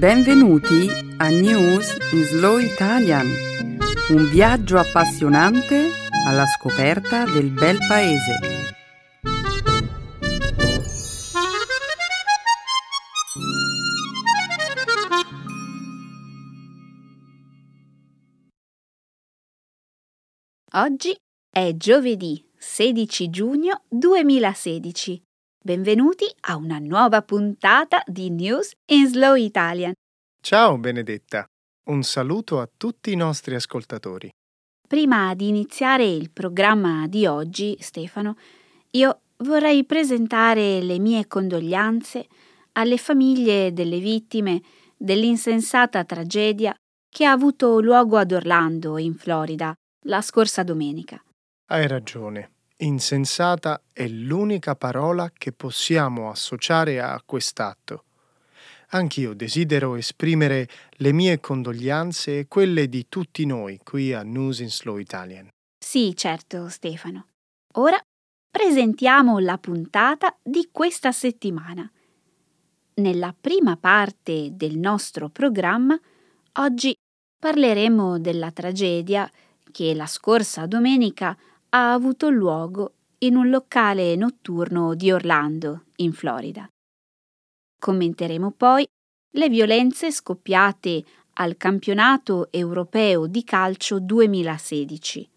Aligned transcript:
Benvenuti 0.00 0.88
a 1.18 1.28
News 1.28 1.94
in 2.12 2.24
Slow 2.24 2.56
Italian, 2.56 3.26
un 4.08 4.30
viaggio 4.30 4.78
appassionante 4.78 5.90
alla 6.26 6.46
scoperta 6.46 7.26
del 7.26 7.50
bel 7.50 7.76
paese. 7.86 8.38
Oggi 20.72 21.14
è 21.50 21.76
giovedì 21.76 22.42
16 22.56 23.28
giugno 23.28 23.82
2016. 23.90 25.29
Benvenuti 25.62 26.24
a 26.48 26.56
una 26.56 26.78
nuova 26.78 27.20
puntata 27.20 28.02
di 28.06 28.30
News 28.30 28.72
in 28.92 29.06
Slow 29.06 29.34
Italian. 29.34 29.92
Ciao 30.40 30.78
Benedetta, 30.78 31.44
un 31.88 32.02
saluto 32.02 32.60
a 32.60 32.70
tutti 32.74 33.12
i 33.12 33.14
nostri 33.14 33.54
ascoltatori. 33.54 34.30
Prima 34.88 35.34
di 35.34 35.48
iniziare 35.48 36.06
il 36.06 36.30
programma 36.30 37.06
di 37.08 37.26
oggi, 37.26 37.76
Stefano, 37.78 38.38
io 38.92 39.20
vorrei 39.40 39.84
presentare 39.84 40.80
le 40.80 40.98
mie 40.98 41.26
condoglianze 41.26 42.26
alle 42.72 42.96
famiglie 42.96 43.74
delle 43.74 43.98
vittime 43.98 44.62
dell'insensata 44.96 46.04
tragedia 46.04 46.74
che 47.06 47.26
ha 47.26 47.32
avuto 47.32 47.80
luogo 47.80 48.16
ad 48.16 48.32
Orlando, 48.32 48.96
in 48.96 49.14
Florida, 49.14 49.74
la 50.06 50.22
scorsa 50.22 50.62
domenica. 50.62 51.22
Hai 51.66 51.86
ragione. 51.86 52.59
Insensata 52.82 53.82
è 53.92 54.08
l'unica 54.08 54.74
parola 54.74 55.30
che 55.36 55.52
possiamo 55.52 56.30
associare 56.30 56.98
a 56.98 57.20
quest'atto. 57.22 58.04
Anch'io 58.92 59.34
desidero 59.34 59.96
esprimere 59.96 60.66
le 60.92 61.12
mie 61.12 61.40
condoglianze 61.40 62.38
e 62.38 62.48
quelle 62.48 62.88
di 62.88 63.06
tutti 63.08 63.44
noi 63.44 63.78
qui 63.84 64.14
a 64.14 64.22
News 64.22 64.60
in 64.60 64.70
Slow 64.70 64.96
Italian. 64.96 65.48
Sì, 65.78 66.14
certo, 66.16 66.70
Stefano. 66.70 67.26
Ora 67.74 68.00
presentiamo 68.50 69.38
la 69.40 69.58
puntata 69.58 70.34
di 70.42 70.70
questa 70.72 71.12
settimana. 71.12 71.90
Nella 72.94 73.34
prima 73.38 73.76
parte 73.76 74.48
del 74.52 74.78
nostro 74.78 75.28
programma, 75.28 76.00
oggi 76.54 76.94
parleremo 77.38 78.18
della 78.18 78.50
tragedia 78.50 79.30
che 79.70 79.94
la 79.94 80.06
scorsa 80.06 80.66
domenica 80.66 81.36
ha 81.70 81.92
avuto 81.92 82.30
luogo 82.30 82.94
in 83.18 83.36
un 83.36 83.48
locale 83.48 84.16
notturno 84.16 84.94
di 84.94 85.12
Orlando, 85.12 85.84
in 85.96 86.12
Florida. 86.12 86.68
Commenteremo 87.78 88.50
poi 88.52 88.86
le 89.34 89.48
violenze 89.48 90.10
scoppiate 90.10 91.04
al 91.34 91.56
campionato 91.56 92.50
europeo 92.50 93.26
di 93.26 93.44
calcio 93.44 94.00
2016. 94.00 95.30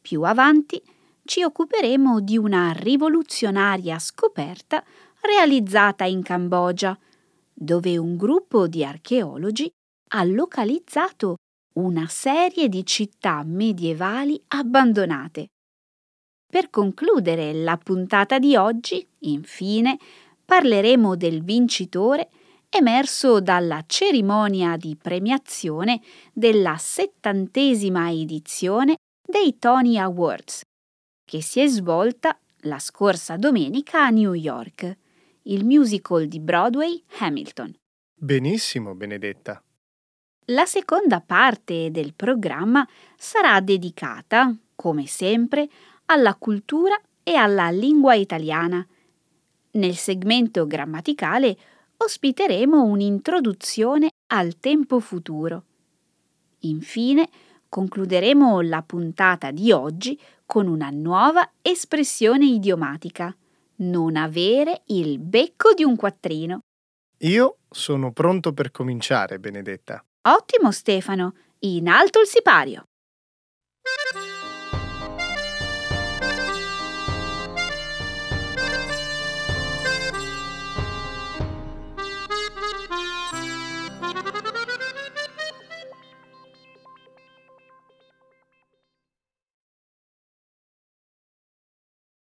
Più 0.00 0.22
avanti 0.22 0.82
ci 1.24 1.42
occuperemo 1.42 2.20
di 2.20 2.36
una 2.36 2.72
rivoluzionaria 2.72 3.98
scoperta 3.98 4.84
realizzata 5.20 6.04
in 6.04 6.22
Cambogia, 6.22 6.98
dove 7.52 7.96
un 7.96 8.16
gruppo 8.16 8.66
di 8.66 8.84
archeologi 8.84 9.70
ha 10.12 10.24
localizzato 10.24 11.36
una 11.74 12.06
serie 12.08 12.68
di 12.68 12.84
città 12.84 13.42
medievali 13.44 14.40
abbandonate. 14.48 15.48
Per 16.50 16.68
concludere 16.70 17.52
la 17.52 17.76
puntata 17.76 18.38
di 18.38 18.56
oggi, 18.56 19.06
infine, 19.20 19.98
parleremo 20.44 21.14
del 21.14 21.44
vincitore 21.44 22.28
emerso 22.68 23.40
dalla 23.40 23.84
cerimonia 23.86 24.76
di 24.76 24.96
premiazione 25.00 26.00
della 26.32 26.76
settantesima 26.76 28.10
edizione 28.10 28.96
dei 29.24 29.58
Tony 29.58 29.96
Awards, 29.96 30.62
che 31.24 31.42
si 31.42 31.60
è 31.60 31.66
svolta 31.66 32.36
la 32.64 32.78
scorsa 32.78 33.36
domenica 33.36 34.04
a 34.04 34.10
New 34.10 34.32
York, 34.32 34.96
il 35.42 35.64
musical 35.64 36.26
di 36.26 36.40
Broadway 36.40 37.02
Hamilton. 37.18 37.74
Benissimo, 38.12 38.94
Benedetta. 38.94 39.62
La 40.46 40.66
seconda 40.66 41.20
parte 41.20 41.90
del 41.90 42.12
programma 42.14 42.86
sarà 43.16 43.60
dedicata, 43.60 44.54
come 44.74 45.06
sempre, 45.06 45.68
alla 46.06 46.34
cultura 46.34 47.00
e 47.22 47.34
alla 47.34 47.70
lingua 47.70 48.14
italiana. 48.14 48.84
Nel 49.72 49.94
segmento 49.94 50.66
grammaticale 50.66 51.56
ospiteremo 51.96 52.82
un'introduzione 52.82 54.08
al 54.28 54.58
tempo 54.58 54.98
futuro. 54.98 55.64
Infine, 56.60 57.28
concluderemo 57.68 58.60
la 58.62 58.82
puntata 58.82 59.52
di 59.52 59.70
oggi 59.70 60.18
con 60.44 60.66
una 60.66 60.90
nuova 60.90 61.48
espressione 61.62 62.46
idiomatica. 62.46 63.34
Non 63.76 64.16
avere 64.16 64.82
il 64.86 65.18
becco 65.20 65.72
di 65.74 65.84
un 65.84 65.94
quattrino. 65.94 66.60
Io 67.18 67.58
sono 67.70 68.12
pronto 68.12 68.52
per 68.52 68.70
cominciare, 68.72 69.38
Benedetta. 69.38 70.04
Ottimo 70.22 70.70
Stefano, 70.70 71.34
in 71.60 71.88
alto 71.88 72.20
il 72.20 72.26
sipario. 72.26 72.84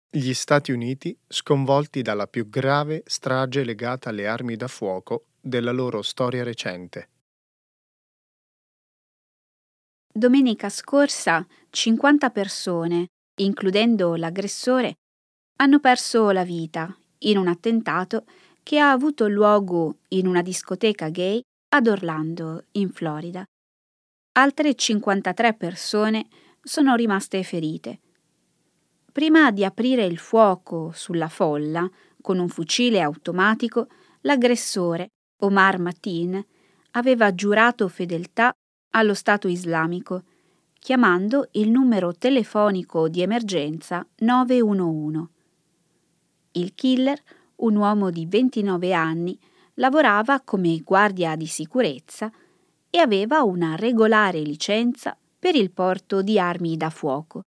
Gli 0.09 0.33
Stati 0.33 0.73
Uniti, 0.73 1.17
sconvolti 1.25 2.01
dalla 2.01 2.27
più 2.27 2.49
grave 2.49 3.03
strage 3.05 3.63
legata 3.63 4.09
alle 4.09 4.27
armi 4.27 4.57
da 4.57 4.67
fuoco 4.67 5.27
della 5.39 5.71
loro 5.71 6.01
storia 6.01 6.43
recente. 6.43 7.11
Domenica 10.17 10.67
scorsa 10.69 11.45
50 11.69 12.31
persone, 12.31 13.05
includendo 13.35 14.15
l'aggressore, 14.15 14.95
hanno 15.57 15.79
perso 15.79 16.31
la 16.31 16.43
vita 16.43 16.91
in 17.19 17.37
un 17.37 17.47
attentato 17.47 18.25
che 18.63 18.79
ha 18.79 18.89
avuto 18.89 19.27
luogo 19.27 19.99
in 20.07 20.25
una 20.25 20.41
discoteca 20.41 21.09
gay 21.09 21.39
ad 21.69 21.85
Orlando, 21.85 22.63
in 22.71 22.89
Florida. 22.89 23.45
Altre 24.39 24.73
53 24.73 25.53
persone 25.53 26.25
sono 26.63 26.95
rimaste 26.95 27.43
ferite. 27.43 27.99
Prima 29.11 29.51
di 29.51 29.63
aprire 29.63 30.05
il 30.05 30.17
fuoco 30.17 30.89
sulla 30.95 31.29
folla 31.29 31.87
con 32.23 32.39
un 32.39 32.49
fucile 32.49 33.01
automatico, 33.01 33.85
l'aggressore, 34.21 35.09
Omar 35.43 35.77
Matin, 35.77 36.43
aveva 36.93 37.35
giurato 37.35 37.87
fedeltà 37.87 38.51
allo 38.91 39.13
Stato 39.13 39.47
islamico, 39.47 40.23
chiamando 40.79 41.49
il 41.53 41.69
numero 41.69 42.13
telefonico 42.13 43.09
di 43.09 43.21
emergenza 43.21 44.05
911. 44.17 45.27
Il 46.53 46.73
killer, 46.73 47.21
un 47.57 47.75
uomo 47.75 48.09
di 48.09 48.25
29 48.25 48.93
anni, 48.93 49.37
lavorava 49.75 50.41
come 50.41 50.79
guardia 50.79 51.35
di 51.35 51.45
sicurezza 51.45 52.31
e 52.89 52.97
aveva 52.99 53.43
una 53.43 53.75
regolare 53.75 54.41
licenza 54.41 55.17
per 55.37 55.55
il 55.55 55.71
porto 55.71 56.21
di 56.21 56.39
armi 56.39 56.77
da 56.77 56.89
fuoco. 56.89 57.41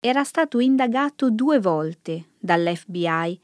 Era 0.00 0.22
stato 0.22 0.60
indagato 0.60 1.30
due 1.30 1.58
volte 1.58 2.32
dall'FBI, 2.38 3.40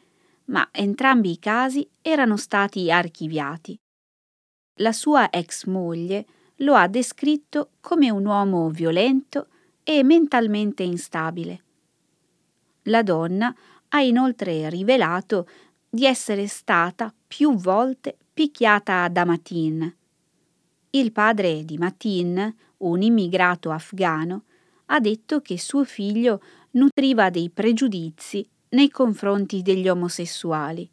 ma 0.47 0.69
entrambi 0.71 1.33
i 1.33 1.39
casi 1.39 1.89
erano 2.03 2.37
stati 2.37 2.91
archiviati. 2.91 3.79
La 4.81 4.93
sua 4.93 5.31
ex 5.31 5.65
moglie 5.65 6.27
lo 6.61 6.75
ha 6.75 6.89
descritto 6.89 7.71
come 7.81 8.11
un 8.11 8.27
uomo 8.27 8.69
violento 8.71 9.49
e 9.83 10.03
mentalmente 10.03 10.83
instabile. 10.83 11.63
La 12.85 13.03
donna 13.03 13.55
ha 13.89 14.01
inoltre 14.01 14.69
rivelato 14.71 15.49
di 15.89 16.07
essere 16.07 16.47
stata 16.47 17.13
più 17.27 17.55
volte 17.55 18.17
picchiata 18.33 19.09
da 19.09 19.25
Matin. 19.25 19.95
Il 20.91 21.13
padre 21.13 21.65
di 21.65 21.79
Matin, 21.79 22.55
un 22.79 23.03
immigrato 23.03 23.71
afgano, 23.71 24.45
ha 24.87 25.01
detto 25.01 25.41
che 25.41 25.59
suo 25.59 25.85
figlio 25.85 26.43
nutriva 26.73 27.31
dei 27.31 27.51
pregiudizi 27.51 28.49
nei 28.71 28.91
confronti 28.91 29.63
degli 29.63 29.89
omosessuali. 29.89 30.89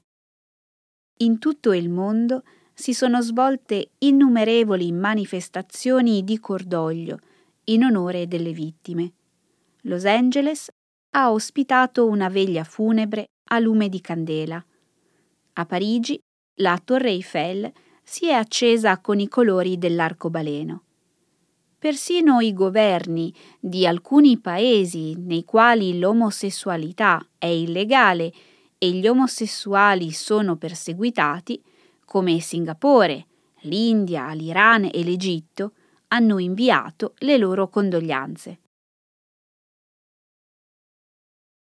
In 1.19 1.39
tutto 1.39 1.73
il 1.73 1.89
mondo 1.89 2.43
si 2.79 2.93
sono 2.93 3.21
svolte 3.21 3.89
innumerevoli 3.97 4.91
manifestazioni 4.91 6.23
di 6.23 6.39
cordoglio 6.39 7.17
in 7.65 7.83
onore 7.83 8.27
delle 8.27 8.51
vittime. 8.51 9.13
Los 9.81 10.05
Angeles 10.05 10.69
ha 11.15 11.31
ospitato 11.31 12.05
una 12.05 12.29
veglia 12.29 12.63
funebre 12.63 13.29
a 13.49 13.57
lume 13.57 13.89
di 13.89 13.99
candela. 13.99 14.63
A 15.53 15.65
Parigi 15.65 16.19
la 16.59 16.79
Torre 16.83 17.09
Eiffel 17.09 17.71
si 18.03 18.27
è 18.27 18.33
accesa 18.33 18.99
con 18.99 19.19
i 19.19 19.27
colori 19.27 19.79
dell'arcobaleno. 19.79 20.83
Persino 21.79 22.41
i 22.41 22.53
governi 22.53 23.33
di 23.59 23.87
alcuni 23.87 24.37
paesi 24.37 25.15
nei 25.17 25.43
quali 25.43 25.97
l'omosessualità 25.97 27.27
è 27.39 27.47
illegale 27.47 28.31
e 28.77 28.91
gli 28.91 29.07
omosessuali 29.07 30.11
sono 30.11 30.57
perseguitati, 30.57 31.59
come 32.07 32.39
Singapore, 32.39 33.27
l'India, 33.63 34.31
l'Iran 34.31 34.85
e 34.85 35.03
l'Egitto, 35.03 35.73
hanno 36.07 36.39
inviato 36.39 37.15
le 37.17 37.37
loro 37.37 37.67
condoglianze. 37.67 38.59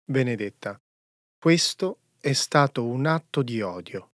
Benedetta, 0.05 0.79
questo 1.39 1.97
è 2.19 2.33
stato 2.33 2.85
un 2.85 3.07
atto 3.07 3.41
di 3.41 3.59
odio. 3.61 4.11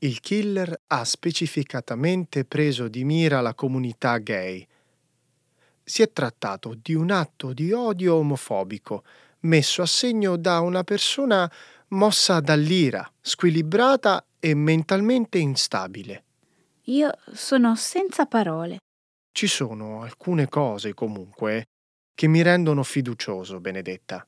Il 0.00 0.20
killer 0.20 0.82
ha 0.88 1.02
specificatamente 1.04 2.44
preso 2.44 2.88
di 2.88 3.04
mira 3.04 3.40
la 3.40 3.54
comunità 3.54 4.18
gay 4.18 4.68
si 5.84 6.00
è 6.00 6.10
trattato 6.10 6.74
di 6.80 6.94
un 6.94 7.10
atto 7.10 7.52
di 7.52 7.70
odio 7.72 8.14
omofobico 8.14 9.04
messo 9.40 9.82
a 9.82 9.86
segno 9.86 10.36
da 10.36 10.60
una 10.60 10.82
persona 10.82 11.50
mossa 11.94 12.40
dall'ira, 12.40 13.10
squilibrata 13.20 14.26
e 14.38 14.54
mentalmente 14.54 15.38
instabile. 15.38 16.24
Io 16.88 17.10
sono 17.32 17.74
senza 17.76 18.26
parole. 18.26 18.78
Ci 19.32 19.46
sono 19.46 20.02
alcune 20.02 20.48
cose, 20.48 20.92
comunque, 20.92 21.64
che 22.14 22.26
mi 22.26 22.42
rendono 22.42 22.82
fiducioso, 22.82 23.58
Benedetta. 23.60 24.26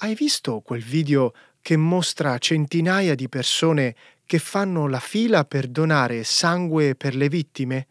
Hai 0.00 0.14
visto 0.14 0.60
quel 0.60 0.82
video 0.82 1.32
che 1.60 1.76
mostra 1.76 2.36
centinaia 2.38 3.14
di 3.14 3.28
persone 3.28 3.96
che 4.26 4.38
fanno 4.38 4.86
la 4.88 5.00
fila 5.00 5.44
per 5.44 5.68
donare 5.68 6.24
sangue 6.24 6.94
per 6.94 7.14
le 7.14 7.28
vittime? 7.28 7.86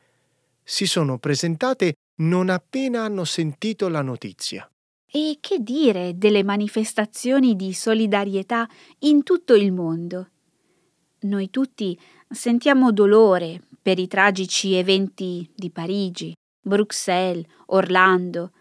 Si 0.63 0.85
sono 0.85 1.17
presentate 1.17 1.95
non 2.21 2.49
appena 2.49 3.03
hanno 3.03 3.25
sentito 3.25 3.87
la 3.87 4.01
notizia. 4.01 4.70
E 5.13 5.39
che 5.41 5.59
dire 5.59 6.17
delle 6.17 6.41
manifestazioni 6.41 7.57
di 7.57 7.73
solidarietà 7.73 8.65
in 8.99 9.23
tutto 9.23 9.55
il 9.55 9.73
mondo? 9.73 10.29
Noi 11.23 11.49
tutti 11.49 11.99
sentiamo 12.29 12.93
dolore 12.93 13.61
per 13.81 13.99
i 13.99 14.07
tragici 14.07 14.73
eventi 14.73 15.51
di 15.53 15.69
Parigi, 15.69 16.33
Bruxelles, 16.61 17.45
Orlando. 17.67 18.53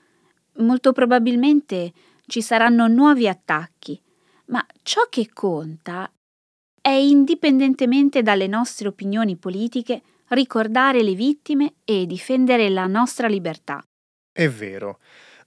Molto 0.56 0.90
probabilmente 0.90 1.92
ci 2.26 2.42
saranno 2.42 2.88
nuovi 2.88 3.28
attacchi, 3.28 4.00
ma 4.46 4.66
ciò 4.82 5.02
che 5.08 5.30
conta 5.32 6.10
è, 6.82 6.88
indipendentemente 6.88 8.22
dalle 8.22 8.48
nostre 8.48 8.88
opinioni 8.88 9.36
politiche, 9.36 10.02
ricordare 10.30 11.04
le 11.04 11.14
vittime 11.14 11.74
e 11.84 12.06
difendere 12.06 12.68
la 12.70 12.88
nostra 12.88 13.28
libertà. 13.28 13.80
È 14.32 14.48
vero. 14.48 14.98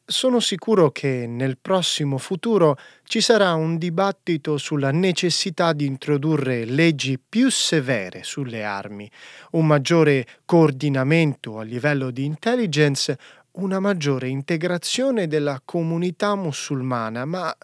Sono 0.05 0.41
sicuro 0.41 0.91
che 0.91 1.25
nel 1.27 1.57
prossimo 1.57 2.17
futuro 2.17 2.77
ci 3.03 3.21
sarà 3.21 3.53
un 3.53 3.77
dibattito 3.77 4.57
sulla 4.57 4.91
necessità 4.91 5.71
di 5.71 5.85
introdurre 5.85 6.65
leggi 6.65 7.17
più 7.17 7.49
severe 7.49 8.21
sulle 8.23 8.65
armi, 8.65 9.09
un 9.51 9.65
maggiore 9.65 10.27
coordinamento 10.43 11.57
a 11.57 11.63
livello 11.63 12.11
di 12.11 12.25
intelligence, 12.25 13.17
una 13.51 13.79
maggiore 13.79 14.27
integrazione 14.27 15.27
della 15.27 15.61
comunità 15.63 16.35
musulmana, 16.35 17.23
ma 17.23 17.55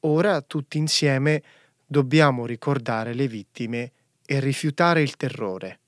ora 0.00 0.42
tutti 0.42 0.76
insieme 0.76 1.42
dobbiamo 1.86 2.44
ricordare 2.44 3.14
le 3.14 3.26
vittime 3.26 3.92
e 4.26 4.38
rifiutare 4.38 5.00
il 5.00 5.16
terrore. 5.16 5.79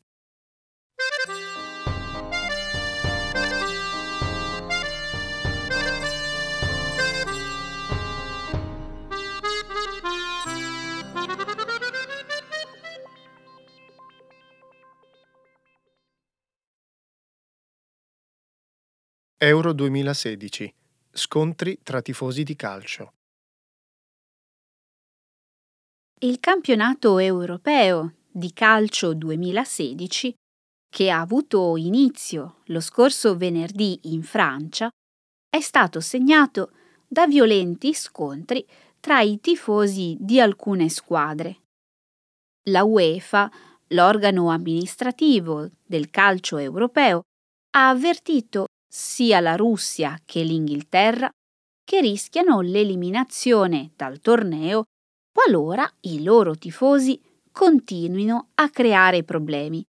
Euro 19.45 19.73
2016. 19.73 20.73
Scontri 21.11 21.81
tra 21.83 22.01
tifosi 22.01 22.45
di 22.45 22.55
calcio. 22.55 23.15
Il 26.21 26.39
campionato 26.39 27.19
europeo 27.19 28.13
di 28.31 28.53
calcio 28.53 29.13
2016, 29.13 30.33
che 30.89 31.11
ha 31.11 31.19
avuto 31.19 31.77
inizio 31.77 32.59
lo 32.67 32.79
scorso 32.79 33.37
venerdì 33.37 33.99
in 34.15 34.23
Francia, 34.23 34.89
è 35.51 35.61
stato 35.61 35.99
segnato 35.99 36.71
da 37.09 37.27
violenti 37.27 37.95
scontri 37.95 38.65
tra 39.01 39.23
i 39.23 39.41
tifosi 39.41 40.17
di 40.21 40.39
alcune 40.39 40.89
squadre. 40.89 41.63
La 42.69 42.85
UEFA, 42.85 43.51
l'organo 43.89 44.51
amministrativo 44.51 45.69
del 45.85 46.11
calcio 46.11 46.59
europeo, 46.59 47.23
ha 47.75 47.89
avvertito 47.89 48.67
sia 48.95 49.41
la 49.41 49.57
Russia 49.57 50.21
che 50.23 50.43
l'Inghilterra 50.43 51.31
che 51.83 52.03
rischiano 52.03 52.61
l'eliminazione 52.61 53.93
dal 53.97 54.21
torneo 54.21 54.85
qualora 55.33 55.91
i 56.01 56.23
loro 56.23 56.57
tifosi 56.57 57.19
continuino 57.51 58.51
a 58.57 58.69
creare 58.69 59.25
problemi. 59.25 59.83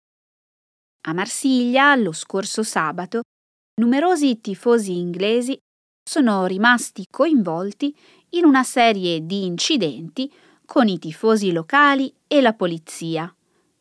A 1.09 1.13
Marsiglia, 1.15 1.97
lo 1.97 2.13
scorso 2.13 2.63
sabato, 2.63 3.23
numerosi 3.81 4.41
tifosi 4.41 4.97
inglesi 4.97 5.59
sono 6.09 6.47
rimasti 6.47 7.05
coinvolti 7.11 7.93
in 8.31 8.45
una 8.45 8.63
serie 8.63 9.27
di 9.27 9.45
incidenti 9.45 10.33
con 10.65 10.87
i 10.87 11.01
tifosi 11.01 11.51
locali 11.51 12.13
e 12.29 12.41
la 12.41 12.53
polizia, 12.53 13.35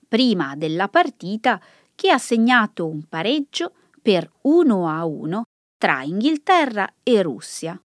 prima 0.08 0.56
della 0.56 0.88
partita 0.88 1.62
che 1.94 2.10
ha 2.10 2.18
segnato 2.18 2.88
un 2.88 3.04
pareggio 3.08 3.74
per 4.02 4.30
uno 4.42 4.88
a 4.90 5.06
uno 5.06 5.44
tra 5.78 6.04
Inghilterra 6.04 6.92
e 7.04 7.22
Russia. 7.22 7.80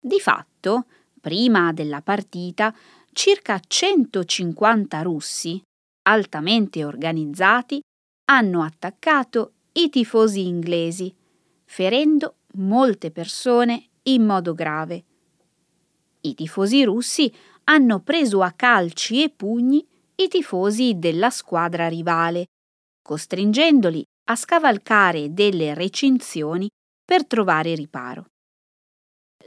Di 0.00 0.20
fatto, 0.20 0.86
prima 1.20 1.72
della 1.72 2.00
partita, 2.00 2.74
circa 3.12 3.60
150 3.64 5.02
russi, 5.02 5.60
altamente 6.08 6.84
organizzati, 6.84 7.80
hanno 8.30 8.62
attaccato 8.62 9.52
i 9.72 9.88
tifosi 9.90 10.46
inglesi, 10.46 11.14
ferendo 11.64 12.36
molte 12.54 13.10
persone 13.10 13.88
in 14.04 14.24
modo 14.24 14.54
grave. 14.54 15.04
I 16.22 16.34
tifosi 16.34 16.84
russi 16.84 17.32
hanno 17.64 18.00
preso 18.00 18.42
a 18.42 18.52
calci 18.52 19.22
e 19.22 19.30
pugni 19.30 19.86
i 20.16 20.28
tifosi 20.28 20.98
della 20.98 21.30
squadra 21.30 21.88
rivale, 21.88 22.46
costringendoli 23.02 24.04
a 24.30 24.36
scavalcare 24.36 25.32
delle 25.32 25.74
recinzioni 25.74 26.68
per 27.04 27.26
trovare 27.26 27.74
riparo. 27.74 28.26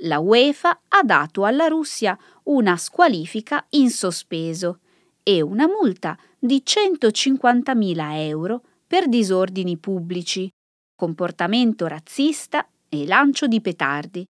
La 0.03 0.19
UEFA 0.19 0.81
ha 0.87 1.03
dato 1.03 1.45
alla 1.45 1.67
Russia 1.67 2.17
una 2.43 2.75
squalifica 2.77 3.65
in 3.71 3.91
sospeso 3.91 4.79
e 5.21 5.41
una 5.41 5.67
multa 5.67 6.17
di 6.39 6.63
150.000 6.65 8.15
euro 8.27 8.63
per 8.87 9.07
disordini 9.07 9.77
pubblici, 9.77 10.49
comportamento 10.95 11.85
razzista 11.85 12.67
e 12.89 13.05
lancio 13.05 13.45
di 13.45 13.61
petardi. 13.61 14.25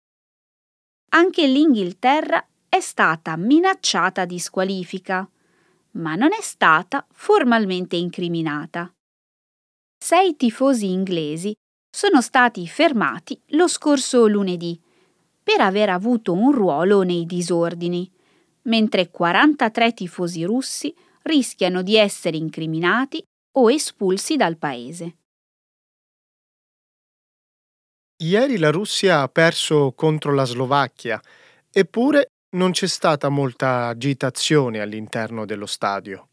Anche 1.11 1.47
l'Inghilterra 1.47 2.45
è 2.69 2.81
stata 2.81 3.37
minacciata 3.37 4.25
di 4.25 4.38
squalifica, 4.38 5.28
ma 5.93 6.14
non 6.14 6.33
è 6.33 6.40
stata 6.40 7.07
formalmente 7.11 7.97
incriminata 7.97 8.90
sei 9.99 10.37
tifosi 10.37 10.90
inglesi 10.90 11.55
sono 11.90 12.23
stati 12.23 12.67
fermati 12.69 13.40
lo 13.49 13.67
scorso 13.67 14.26
lunedì 14.26 14.81
per 15.43 15.61
aver 15.61 15.90
avuto 15.90 16.33
un 16.33 16.52
ruolo 16.52 17.02
nei 17.02 17.26
disordini, 17.26 18.11
mentre 18.62 19.11
43 19.11 19.95
tifosi 19.95 20.45
russi 20.45 20.95
rischiano 21.23 21.83
di 21.83 21.97
essere 21.97 22.37
incriminati 22.37 23.23
o 23.57 23.71
espulsi 23.71 24.37
dal 24.37 24.57
paese. 24.57 25.17
Ieri 28.21 28.59
la 28.59 28.71
Russia 28.71 29.23
ha 29.23 29.28
perso 29.28 29.93
contro 29.93 30.35
la 30.35 30.45
Slovacchia, 30.45 31.21
eppure 31.71 32.31
non 32.57 32.73
c'è 32.73 32.87
stata 32.87 33.28
molta 33.28 33.87
agitazione 33.87 34.81
all'interno 34.81 35.45
dello 35.45 35.67
stadio. 35.67 36.28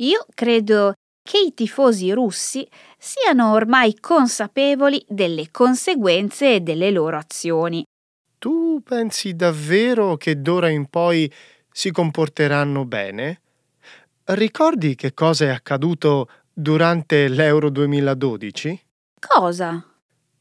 Io 0.00 0.26
credo 0.34 0.94
che 1.22 1.38
i 1.38 1.54
tifosi 1.54 2.12
russi 2.12 2.68
siano 2.98 3.52
ormai 3.52 3.98
consapevoli 3.98 5.04
delle 5.08 5.50
conseguenze 5.50 6.62
delle 6.62 6.90
loro 6.90 7.16
azioni. 7.16 7.84
Tu 8.38 8.80
pensi 8.82 9.34
davvero 9.34 10.16
che 10.16 10.40
d'ora 10.40 10.70
in 10.70 10.86
poi 10.86 11.30
si 11.70 11.90
comporteranno 11.90 12.84
bene? 12.84 13.40
Ricordi 14.24 14.94
che 14.94 15.12
cosa 15.12 15.46
è 15.46 15.48
accaduto 15.48 16.28
durante 16.52 17.28
l'Euro 17.28 17.68
2012? 17.68 18.84
Cosa? 19.18 19.84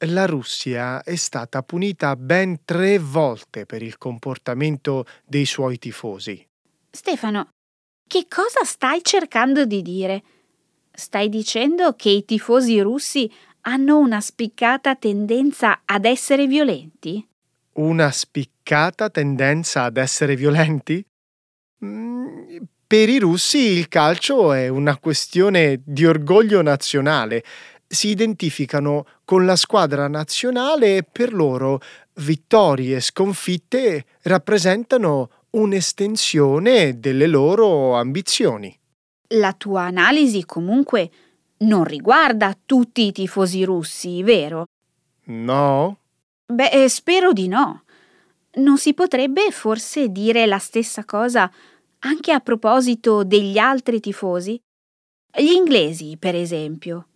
La 0.03 0.25
Russia 0.25 1.03
è 1.03 1.15
stata 1.15 1.61
punita 1.61 2.15
ben 2.15 2.63
tre 2.63 2.99
volte 2.99 3.65
per 3.65 3.81
il 3.81 3.97
comportamento 3.97 5.05
dei 5.25 5.45
suoi 5.45 5.77
tifosi. 5.77 6.47
Stefano, 6.89 7.49
che 8.07 8.25
cosa 8.29 8.63
stai 8.63 9.03
cercando 9.03 9.65
di 9.65 9.81
dire? 9.81 10.23
Stai 10.99 11.29
dicendo 11.29 11.93
che 11.95 12.09
i 12.09 12.25
tifosi 12.25 12.81
russi 12.81 13.31
hanno 13.61 13.99
una 13.99 14.19
spiccata 14.19 14.95
tendenza 14.95 15.83
ad 15.85 16.03
essere 16.03 16.45
violenti? 16.45 17.25
Una 17.75 18.11
spiccata 18.11 19.09
tendenza 19.09 19.83
ad 19.83 19.95
essere 19.95 20.35
violenti? 20.35 21.01
Mm, 21.85 22.57
per 22.85 23.07
i 23.07 23.17
russi 23.17 23.59
il 23.59 23.87
calcio 23.87 24.51
è 24.51 24.67
una 24.67 24.97
questione 24.97 25.79
di 25.85 26.05
orgoglio 26.05 26.61
nazionale 26.61 27.45
si 27.87 28.09
identificano 28.09 29.05
con 29.23 29.45
la 29.45 29.55
squadra 29.55 30.09
nazionale 30.09 30.97
e 30.97 31.03
per 31.09 31.33
loro 31.33 31.79
vittorie 32.15 32.97
e 32.97 33.01
sconfitte 33.01 34.05
rappresentano 34.23 35.29
un'estensione 35.51 36.99
delle 36.99 37.25
loro 37.25 37.95
ambizioni. 37.95 38.77
La 39.33 39.53
tua 39.53 39.83
analisi 39.83 40.43
comunque 40.45 41.11
non 41.59 41.83
riguarda 41.83 42.57
tutti 42.65 43.05
i 43.07 43.11
tifosi 43.11 43.63
russi, 43.63 44.23
vero? 44.23 44.65
No? 45.25 45.97
Beh, 46.45 46.69
eh, 46.69 46.89
spero 46.89 47.31
di 47.31 47.47
no. 47.47 47.83
Non 48.55 48.77
si 48.77 48.93
potrebbe 48.93 49.51
forse 49.51 50.09
dire 50.09 50.45
la 50.47 50.57
stessa 50.57 51.05
cosa 51.05 51.51
anche 51.99 52.31
a 52.31 52.39
proposito 52.39 53.23
degli 53.23 53.57
altri 53.57 53.99
tifosi? 53.99 54.59
Gli 55.37 55.51
inglesi, 55.51 56.17
per 56.17 56.33
esempio. 56.33 57.07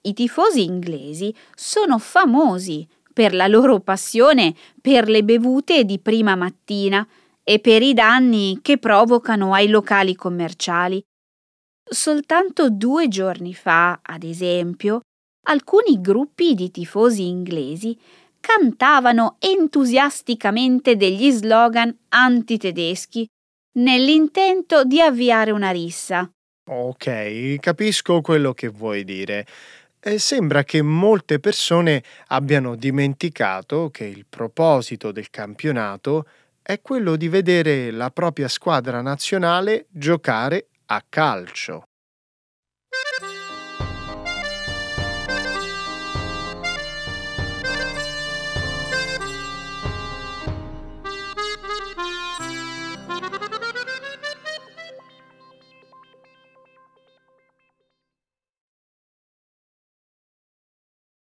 I 0.00 0.14
tifosi 0.14 0.64
inglesi 0.64 1.32
sono 1.54 1.98
famosi 1.98 2.86
per 3.12 3.34
la 3.34 3.46
loro 3.46 3.78
passione 3.78 4.54
per 4.80 5.08
le 5.08 5.22
bevute 5.22 5.84
di 5.84 6.00
prima 6.00 6.34
mattina 6.34 7.06
e 7.44 7.60
per 7.60 7.82
i 7.82 7.94
danni 7.94 8.58
che 8.62 8.78
provocano 8.78 9.52
ai 9.52 9.68
locali 9.68 10.16
commerciali. 10.16 11.00
Soltanto 11.84 12.70
due 12.70 13.08
giorni 13.08 13.54
fa, 13.54 14.00
ad 14.02 14.22
esempio, 14.22 15.00
alcuni 15.48 16.00
gruppi 16.00 16.54
di 16.54 16.70
tifosi 16.70 17.26
inglesi 17.26 17.98
cantavano 18.40 19.36
entusiasticamente 19.38 20.96
degli 20.96 21.30
slogan 21.30 21.96
antitedeschi 22.08 23.26
nell'intento 23.78 24.84
di 24.84 25.00
avviare 25.00 25.50
una 25.50 25.70
rissa. 25.70 26.28
Ok, 26.70 27.56
capisco 27.58 28.20
quello 28.20 28.52
che 28.52 28.68
vuoi 28.68 29.04
dire. 29.04 29.46
E 30.00 30.18
sembra 30.18 30.64
che 30.64 30.82
molte 30.82 31.38
persone 31.38 32.02
abbiano 32.28 32.74
dimenticato 32.74 33.90
che 33.90 34.04
il 34.04 34.26
proposito 34.28 35.12
del 35.12 35.30
campionato 35.30 36.26
è 36.60 36.80
quello 36.80 37.16
di 37.16 37.28
vedere 37.28 37.90
la 37.90 38.10
propria 38.10 38.48
squadra 38.48 39.00
nazionale 39.00 39.86
giocare 39.90 40.68
a 40.94 41.02
calcio. 41.08 41.84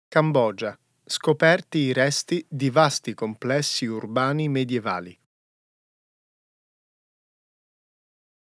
Cambogia. 0.09 0.79
Scoperti 1.05 1.79
i 1.79 1.93
resti 1.93 2.45
di 2.49 2.71
vasti 2.71 3.15
complessi 3.15 3.87
urbani 3.87 4.49
medievali. 4.49 5.26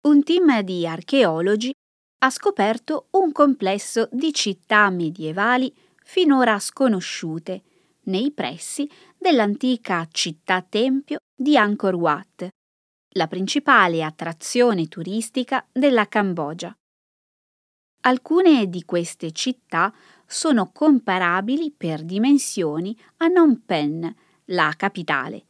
Un 0.06 0.22
team 0.22 0.60
di 0.62 0.86
archeologi 0.86 1.74
ha 2.18 2.30
scoperto 2.30 3.08
un 3.12 3.32
complesso 3.32 4.08
di 4.12 4.32
città 4.32 4.88
medievali 4.88 5.74
finora 6.04 6.60
sconosciute 6.60 7.62
nei 8.02 8.30
pressi 8.30 8.88
dell'antica 9.18 10.06
città-tempio 10.08 11.18
di 11.34 11.56
Angkor 11.56 11.96
Wat, 11.96 12.48
la 13.16 13.26
principale 13.26 14.04
attrazione 14.04 14.86
turistica 14.86 15.66
della 15.72 16.06
Cambogia. 16.06 16.72
Alcune 18.02 18.68
di 18.68 18.84
queste 18.84 19.32
città 19.32 19.92
sono 20.24 20.70
comparabili 20.70 21.72
per 21.72 22.04
dimensioni 22.04 22.96
a 23.16 23.26
Phnom 23.26 23.60
Penh, 23.66 24.14
la 24.44 24.72
capitale. 24.76 25.45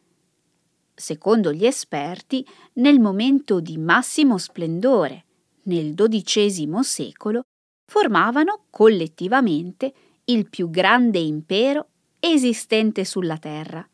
Secondo 0.98 1.52
gli 1.52 1.66
esperti, 1.66 2.44
nel 2.74 2.98
momento 2.98 3.60
di 3.60 3.76
massimo 3.76 4.38
splendore, 4.38 5.24
nel 5.64 5.92
XII 5.94 6.82
secolo, 6.82 7.42
formavano 7.84 8.64
collettivamente 8.70 9.92
il 10.24 10.48
più 10.48 10.70
grande 10.70 11.18
impero 11.18 11.88
esistente 12.18 13.04
sulla 13.04 13.36
Terra. 13.36 13.86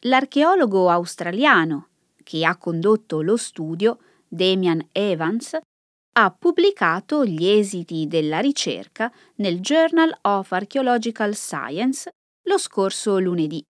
L'archeologo 0.00 0.88
australiano 0.88 1.88
che 2.22 2.44
ha 2.46 2.56
condotto 2.56 3.20
lo 3.20 3.36
studio, 3.36 3.98
Damian 4.26 4.88
Evans, 4.92 5.58
ha 6.18 6.30
pubblicato 6.30 7.26
gli 7.26 7.46
esiti 7.46 8.06
della 8.06 8.38
ricerca 8.38 9.12
nel 9.36 9.60
Journal 9.60 10.16
of 10.22 10.50
Archaeological 10.52 11.34
Science 11.34 12.10
lo 12.44 12.56
scorso 12.56 13.18
lunedì. 13.18 13.62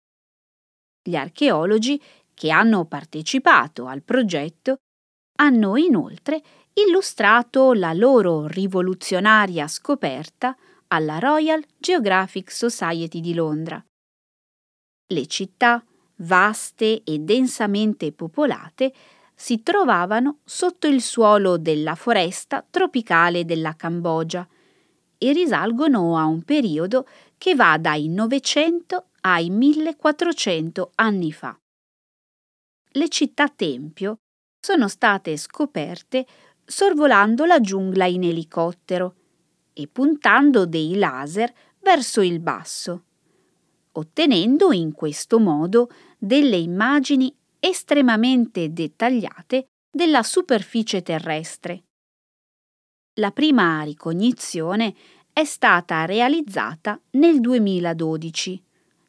Gli 1.08 1.16
archeologi 1.16 2.02
che 2.34 2.50
hanno 2.50 2.86
partecipato 2.86 3.86
al 3.86 4.02
progetto 4.02 4.78
hanno 5.38 5.78
inoltre 5.78 6.42
illustrato 6.74 7.74
la 7.74 7.94
loro 7.94 8.48
rivoluzionaria 8.48 9.68
scoperta 9.68 10.58
alla 10.88 11.20
Royal 11.20 11.64
Geographic 11.78 12.52
Society 12.52 13.20
di 13.20 13.36
Londra. 13.36 13.84
Le 15.08 15.28
città, 15.28 15.84
vaste 16.18 17.04
e 17.04 17.20
densamente 17.20 18.12
popolate, 18.12 18.92
si 19.36 19.62
trovavano 19.62 20.40
sotto 20.44 20.88
il 20.88 21.04
suolo 21.04 21.60
della 21.60 21.94
foresta 21.94 22.66
tropicale 22.68 23.46
della 23.46 23.76
Cambogia 23.76 24.48
e 25.20 25.32
risalgono 25.34 26.18
a 26.18 26.26
un 26.26 26.42
periodo 26.42 27.06
che 27.38 27.54
va 27.54 27.78
dai 27.78 28.10
900 28.10 29.10
ai 29.26 29.50
1400 29.50 30.92
anni 30.96 31.32
fa. 31.32 31.58
Le 32.92 33.10
città-tempio 33.10 34.20
sono 34.60 34.88
state 34.88 35.36
scoperte 35.36 36.26
sorvolando 36.64 37.46
la 37.46 37.60
giungla 37.60 38.06
in 38.06 38.24
elicottero 38.24 39.16
e 39.74 39.88
puntando 39.88 40.66
dei 40.66 40.96
laser 40.96 41.54
verso 41.80 42.22
il 42.22 42.40
basso, 42.40 43.04
ottenendo 43.94 44.72
in 44.72 44.94
questo 44.94 45.40
modo 45.40 45.90
delle 46.18 46.58
immagini 46.58 47.36
estremamente 47.60 48.72
dettagliate 48.72 49.66
della 49.92 50.24
superficie 50.24 51.02
terrestre. 51.02 51.84
La 53.16 53.32
prima 53.32 53.82
ricognizione 53.82 54.94
è 55.34 55.44
stata 55.46 56.06
realizzata 56.06 57.00
nel 57.12 57.40
2012, 57.40 58.64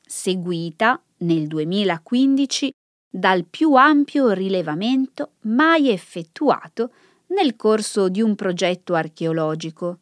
seguita 0.07 1.03
nel 1.19 1.49
2015 1.49 2.71
dal 3.11 3.45
più 3.45 3.75
ampio 3.75 4.31
rilevamento 4.31 5.33
mai 5.43 5.91
effettuato 5.91 6.93
nel 7.29 7.57
corso 7.57 8.09
di 8.09 8.23
un 8.23 8.37
progetto 8.37 8.95
archeologico. 8.95 9.99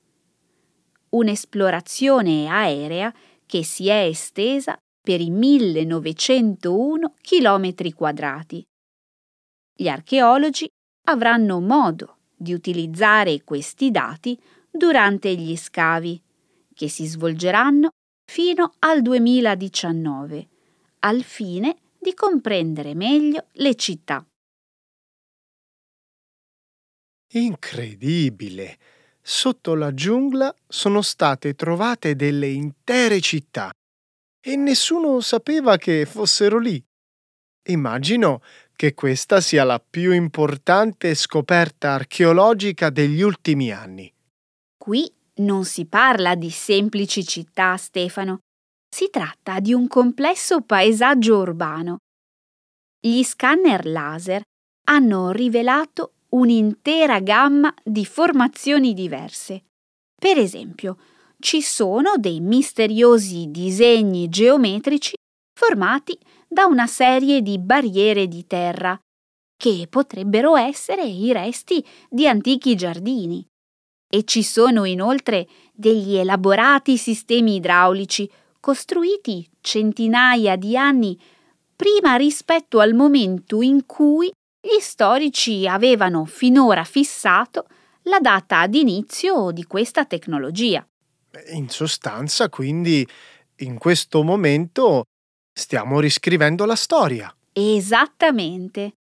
Un'esplorazione 1.10 2.48
aerea 2.48 3.14
che 3.46 3.64
si 3.64 3.88
è 3.88 4.04
estesa 4.04 4.76
per 5.00 5.20
i 5.20 5.30
1901 5.30 7.14
km 7.20 7.92
quadrati. 7.94 8.62
Gli 9.76 9.88
archeologi 9.88 10.68
avranno 11.06 11.60
modo 11.60 12.16
di 12.36 12.52
utilizzare 12.52 13.42
questi 13.42 13.90
dati 13.90 14.38
durante 14.70 15.34
gli 15.34 15.56
scavi, 15.56 16.20
che 16.74 16.88
si 16.88 17.06
svolgeranno 17.06 17.90
fino 18.24 18.74
al 18.80 19.02
2019, 19.02 20.48
al 21.00 21.22
fine 21.22 21.76
di 21.98 22.14
comprendere 22.14 22.94
meglio 22.94 23.46
le 23.52 23.74
città. 23.74 24.26
Incredibile! 27.32 28.78
Sotto 29.26 29.74
la 29.74 29.94
giungla 29.94 30.54
sono 30.68 31.00
state 31.00 31.54
trovate 31.54 32.14
delle 32.14 32.48
intere 32.48 33.20
città 33.20 33.72
e 34.38 34.56
nessuno 34.56 35.20
sapeva 35.20 35.78
che 35.78 36.04
fossero 36.04 36.58
lì. 36.58 36.82
Immagino 37.68 38.42
che 38.76 38.92
questa 38.92 39.40
sia 39.40 39.64
la 39.64 39.80
più 39.80 40.12
importante 40.12 41.14
scoperta 41.14 41.92
archeologica 41.92 42.90
degli 42.90 43.22
ultimi 43.22 43.72
anni. 43.72 44.12
Qui 44.76 45.10
Non 45.40 45.64
si 45.64 45.86
parla 45.86 46.36
di 46.36 46.50
semplici 46.50 47.24
città, 47.24 47.76
Stefano. 47.76 48.38
Si 48.88 49.10
tratta 49.10 49.58
di 49.58 49.72
un 49.72 49.88
complesso 49.88 50.60
paesaggio 50.60 51.38
urbano. 51.38 51.96
Gli 53.00 53.22
scanner 53.24 53.84
laser 53.84 54.42
hanno 54.86 55.32
rivelato 55.32 56.12
un'intera 56.30 57.18
gamma 57.18 57.74
di 57.82 58.06
formazioni 58.06 58.94
diverse. 58.94 59.64
Per 60.14 60.38
esempio, 60.38 60.98
ci 61.40 61.60
sono 61.62 62.12
dei 62.16 62.40
misteriosi 62.40 63.50
disegni 63.50 64.28
geometrici 64.28 65.14
formati 65.58 66.16
da 66.46 66.66
una 66.66 66.86
serie 66.86 67.42
di 67.42 67.58
barriere 67.58 68.28
di 68.28 68.46
terra, 68.46 68.96
che 69.56 69.86
potrebbero 69.90 70.56
essere 70.56 71.04
i 71.04 71.32
resti 71.32 71.84
di 72.08 72.28
antichi 72.28 72.76
giardini. 72.76 73.44
E 74.14 74.22
ci 74.22 74.44
sono 74.44 74.84
inoltre 74.84 75.48
degli 75.72 76.14
elaborati 76.14 76.96
sistemi 76.96 77.56
idraulici 77.56 78.30
costruiti 78.60 79.44
centinaia 79.60 80.54
di 80.54 80.76
anni 80.76 81.20
prima 81.74 82.14
rispetto 82.14 82.78
al 82.78 82.94
momento 82.94 83.60
in 83.60 83.86
cui 83.86 84.30
gli 84.60 84.78
storici 84.78 85.66
avevano 85.66 86.26
finora 86.26 86.84
fissato 86.84 87.66
la 88.02 88.20
data 88.20 88.68
d'inizio 88.68 89.50
di 89.50 89.64
questa 89.64 90.04
tecnologia. 90.04 90.86
In 91.54 91.68
sostanza, 91.68 92.48
quindi, 92.48 93.04
in 93.56 93.78
questo 93.78 94.22
momento 94.22 95.02
stiamo 95.52 95.98
riscrivendo 95.98 96.64
la 96.66 96.76
storia. 96.76 97.34
Esattamente. 97.52 98.92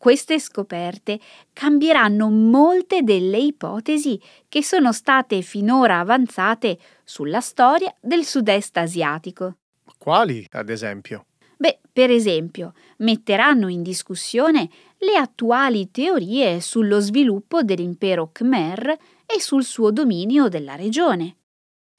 Queste 0.00 0.40
scoperte 0.40 1.20
cambieranno 1.52 2.30
molte 2.30 3.02
delle 3.02 3.36
ipotesi 3.36 4.18
che 4.48 4.64
sono 4.64 4.94
state 4.94 5.42
finora 5.42 5.98
avanzate 5.98 6.78
sulla 7.04 7.42
storia 7.42 7.94
del 8.00 8.24
sud-est 8.24 8.78
asiatico. 8.78 9.56
Quali, 9.98 10.46
ad 10.52 10.70
esempio? 10.70 11.26
Beh, 11.54 11.80
per 11.92 12.10
esempio, 12.10 12.72
metteranno 13.00 13.68
in 13.68 13.82
discussione 13.82 14.70
le 15.00 15.16
attuali 15.16 15.90
teorie 15.90 16.62
sullo 16.62 17.00
sviluppo 17.00 17.62
dell'impero 17.62 18.30
Khmer 18.32 18.96
e 19.26 19.38
sul 19.38 19.64
suo 19.64 19.90
dominio 19.90 20.48
della 20.48 20.76
regione 20.76 21.34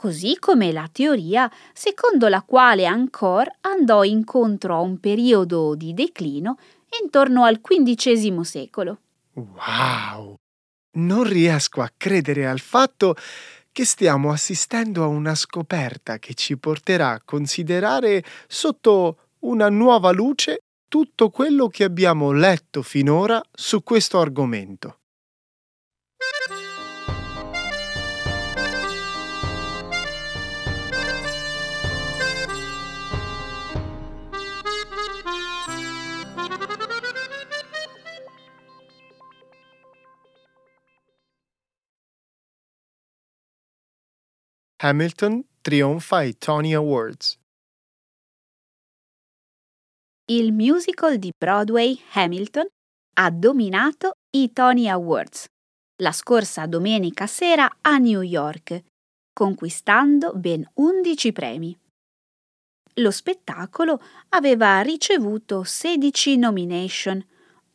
così 0.02 0.40
come 0.40 0.72
la 0.72 0.90
teoria 0.92 1.48
secondo 1.74 2.28
la 2.28 2.42
quale 2.42 2.88
Angkor 2.88 3.48
andò 3.62 4.04
incontro 4.04 4.74
a 4.76 4.80
un 4.80 5.00
periodo 5.00 5.76
di 5.76 5.94
declino 5.94 6.58
intorno 7.02 7.44
al 7.44 7.62
XV 7.62 8.42
secolo. 8.42 9.00
Wow! 9.34 10.36
Non 10.94 11.24
riesco 11.24 11.82
a 11.82 11.92
credere 11.96 12.48
al 12.48 12.60
fatto 12.60 13.16
che 13.72 13.86
stiamo 13.86 14.32
assistendo 14.32 15.04
a 15.04 15.08
una 15.08 15.36
scoperta 15.36 16.20
che 16.20 16.34
ci 16.34 16.58
porterà 16.58 17.12
a 17.12 17.22
considerare 17.24 18.24
sotto 18.48 19.30
una 19.40 19.70
nuova 19.70 20.12
luce 20.12 20.60
tutto 20.88 21.30
quello 21.30 21.70
che 21.70 21.86
abbiamo 21.86 22.34
letto 22.34 22.82
finora 22.82 23.42
su 23.50 23.82
questo 23.82 24.20
argomento. 24.20 25.01
Hamilton 44.84 45.44
trionfa 45.62 46.18
ai 46.18 46.38
Tony 46.38 46.74
Awards. 46.74 47.38
Il 50.26 50.54
musical 50.54 51.18
di 51.18 51.32
Broadway 51.38 52.00
Hamilton 52.14 52.66
ha 53.18 53.30
dominato 53.30 54.14
i 54.32 54.52
Tony 54.52 54.88
Awards 54.88 55.46
la 56.02 56.12
scorsa 56.12 56.66
domenica 56.66 57.28
sera 57.28 57.70
a 57.82 57.98
New 57.98 58.22
York, 58.22 58.84
conquistando 59.32 60.34
ben 60.34 60.68
11 60.74 61.32
premi. 61.32 61.80
Lo 62.96 63.12
spettacolo 63.12 64.02
aveva 64.30 64.82
ricevuto 64.82 65.64
16 65.64 66.38
nomination, 66.38 67.24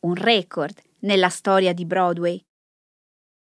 un 0.01 0.13
record 0.13 0.77
nella 0.99 1.29
storia 1.29 1.73
di 1.73 1.85
Broadway. 1.85 2.41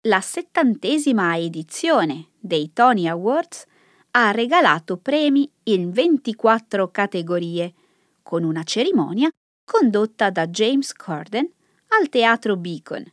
La 0.06 0.20
settantesima 0.20 1.36
edizione 1.36 2.28
dei 2.38 2.72
Tony 2.72 3.08
Awards 3.08 3.64
ha 4.12 4.30
regalato 4.30 4.96
premi 4.96 5.50
in 5.64 5.90
24 5.90 6.88
categorie, 6.92 7.74
con 8.22 8.44
una 8.44 8.62
cerimonia 8.62 9.28
condotta 9.64 10.30
da 10.30 10.46
James 10.46 10.92
Corden 10.92 11.52
al 11.88 12.08
Teatro 12.10 12.56
Beacon. 12.56 13.04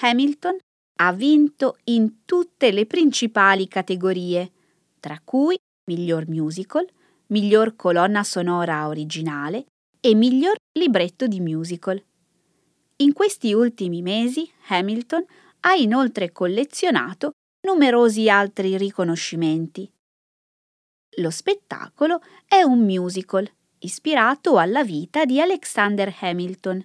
Hamilton 0.00 0.58
ha 1.00 1.12
vinto 1.14 1.78
in 1.84 2.24
tutte 2.26 2.70
le 2.70 2.84
principali 2.84 3.66
categorie, 3.66 4.52
tra 5.00 5.18
cui 5.24 5.56
miglior 5.86 6.28
musical, 6.28 6.86
miglior 7.28 7.76
colonna 7.76 8.24
sonora 8.24 8.88
originale 8.88 9.64
e 10.00 10.14
miglior 10.14 10.56
libretto 10.78 11.26
di 11.26 11.40
musical. 11.40 12.02
In 12.96 13.14
questi 13.14 13.54
ultimi 13.54 14.02
mesi 14.02 14.50
Hamilton 14.66 15.22
ha 15.22 15.47
inoltre 15.74 16.32
collezionato 16.32 17.32
numerosi 17.60 18.28
altri 18.28 18.76
riconoscimenti. 18.76 19.90
Lo 21.16 21.30
spettacolo 21.30 22.20
è 22.46 22.62
un 22.62 22.84
musical 22.84 23.50
ispirato 23.80 24.58
alla 24.58 24.84
vita 24.84 25.24
di 25.24 25.40
Alexander 25.40 26.14
Hamilton, 26.20 26.84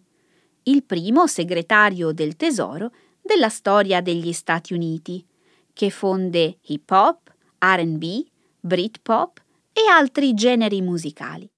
il 0.63 0.83
primo 0.83 1.27
segretario 1.27 2.11
del 2.11 2.35
Tesoro 2.35 2.91
della 3.21 3.49
storia 3.49 4.01
degli 4.01 4.33
Stati 4.33 4.73
Uniti, 4.73 5.25
che 5.71 5.89
fonde 5.89 6.57
hip 6.61 6.89
hop, 6.91 7.33
RB, 7.59 8.03
Britpop 8.59 9.41
e 9.71 9.81
altri 9.89 10.33
generi 10.33 10.81
musicali. 10.81 11.49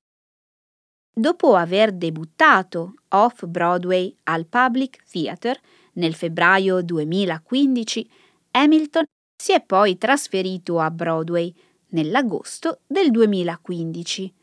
Dopo 1.17 1.55
aver 1.55 1.93
debuttato 1.93 2.95
off-Broadway 3.09 4.15
al 4.23 4.45
Public 4.47 5.03
Theatre 5.09 5.61
nel 5.95 6.13
febbraio 6.13 6.81
2015, 6.81 8.09
Hamilton 8.51 9.03
si 9.35 9.51
è 9.51 9.61
poi 9.61 9.97
trasferito 9.97 10.79
a 10.79 10.89
Broadway 10.89 11.53
nell'agosto 11.89 12.81
del 12.87 13.11
2015, 13.11 14.33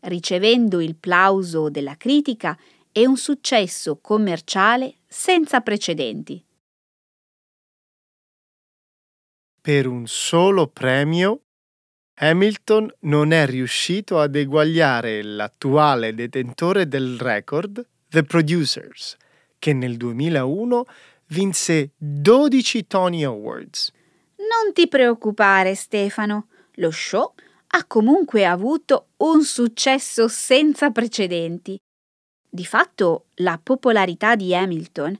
ricevendo 0.00 0.80
il 0.80 0.96
plauso 0.96 1.68
della 1.68 1.96
critica 1.96 2.56
e 2.92 3.06
un 3.06 3.16
successo 3.16 3.98
commerciale 4.00 4.98
senza 5.06 5.60
precedenti. 5.60 6.44
Per 9.60 9.86
un 9.86 10.06
solo 10.06 10.66
premio, 10.66 11.42
Hamilton 12.20 12.92
non 13.00 13.32
è 13.32 13.46
riuscito 13.46 14.20
ad 14.20 14.34
eguagliare 14.34 15.22
l'attuale 15.22 16.14
detentore 16.14 16.86
del 16.86 17.18
record, 17.18 17.86
The 18.08 18.24
Producers, 18.24 19.16
che 19.62 19.72
nel 19.72 19.96
2001 19.96 20.84
vinse 21.28 21.92
12 21.96 22.88
Tony 22.88 23.22
Awards. 23.22 23.92
Non 24.38 24.72
ti 24.72 24.88
preoccupare, 24.88 25.76
Stefano. 25.76 26.48
Lo 26.76 26.90
show 26.90 27.32
ha 27.68 27.84
comunque 27.84 28.44
avuto 28.44 29.10
un 29.18 29.44
successo 29.44 30.26
senza 30.26 30.90
precedenti. 30.90 31.78
Di 32.50 32.64
fatto, 32.66 33.26
la 33.34 33.56
popolarità 33.62 34.34
di 34.34 34.52
Hamilton 34.52 35.16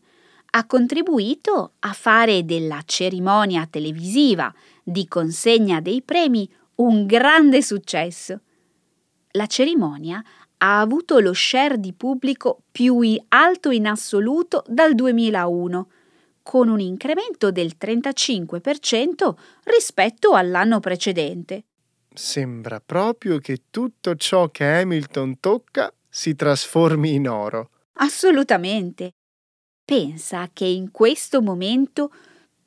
ha 0.54 0.66
contribuito 0.66 1.74
a 1.78 1.92
fare 1.92 2.44
della 2.44 2.82
cerimonia 2.84 3.68
televisiva 3.70 4.52
di 4.82 5.06
consegna 5.06 5.80
dei 5.80 6.02
premi 6.02 6.52
un 6.76 7.06
grande 7.06 7.62
successo. 7.62 8.40
La 9.34 9.46
cerimonia 9.46 10.20
ha 10.62 10.80
avuto 10.80 11.18
lo 11.18 11.32
share 11.32 11.78
di 11.78 11.92
pubblico 11.92 12.62
più 12.70 13.00
alto 13.28 13.70
in 13.70 13.86
assoluto 13.86 14.64
dal 14.68 14.94
2001 14.94 15.90
con 16.42 16.68
un 16.68 16.80
incremento 16.80 17.50
del 17.50 17.74
35% 17.78 19.34
rispetto 19.64 20.34
all'anno 20.34 20.78
precedente. 20.80 21.64
Sembra 22.14 22.80
proprio 22.80 23.38
che 23.38 23.62
tutto 23.70 24.14
ciò 24.14 24.48
che 24.50 24.64
Hamilton 24.64 25.40
tocca 25.40 25.92
si 26.08 26.34
trasformi 26.34 27.14
in 27.14 27.28
oro. 27.28 27.70
Assolutamente. 27.94 29.14
Pensa 29.84 30.48
che 30.52 30.64
in 30.64 30.90
questo 30.92 31.42
momento 31.42 32.12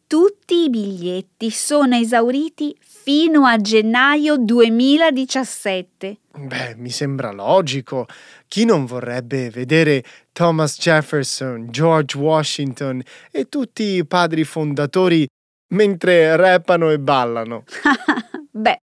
tutti 0.07 0.63
i 0.63 0.69
biglietti 0.69 1.49
sono 1.49 1.95
esauriti 1.95 2.75
fino 2.79 3.45
a 3.45 3.57
gennaio 3.57 4.37
2017. 4.37 6.17
Beh, 6.37 6.75
mi 6.75 6.89
sembra 6.89 7.31
logico. 7.31 8.05
Chi 8.47 8.65
non 8.65 8.85
vorrebbe 8.85 9.49
vedere 9.49 10.03
Thomas 10.31 10.77
Jefferson, 10.79 11.67
George 11.69 12.17
Washington 12.17 13.01
e 13.31 13.47
tutti 13.47 13.83
i 13.95 14.05
padri 14.05 14.43
fondatori 14.43 15.27
mentre 15.69 16.35
rappano 16.35 16.91
e 16.91 16.99
ballano. 16.99 17.63
Beh, 18.51 18.79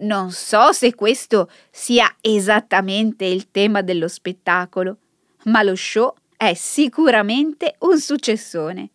non 0.00 0.30
so 0.30 0.72
se 0.72 0.94
questo 0.94 1.50
sia 1.70 2.16
esattamente 2.20 3.24
il 3.24 3.50
tema 3.50 3.82
dello 3.82 4.08
spettacolo, 4.08 4.98
ma 5.44 5.62
lo 5.62 5.74
show 5.74 6.14
è 6.36 6.54
sicuramente 6.54 7.74
un 7.80 7.98
successone. 7.98 8.90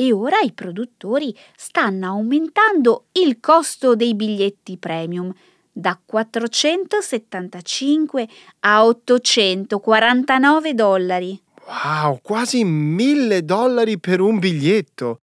E 0.00 0.12
ora 0.14 0.38
i 0.42 0.52
produttori 0.52 1.36
stanno 1.54 2.06
aumentando 2.06 3.08
il 3.12 3.38
costo 3.38 3.94
dei 3.94 4.14
biglietti 4.14 4.78
premium 4.78 5.30
da 5.70 6.00
475 6.02 8.26
a 8.60 8.86
849 8.86 10.72
dollari. 10.72 11.38
Wow, 11.66 12.20
quasi 12.22 12.64
mille 12.64 13.44
dollari 13.44 13.98
per 13.98 14.22
un 14.22 14.38
biglietto. 14.38 15.18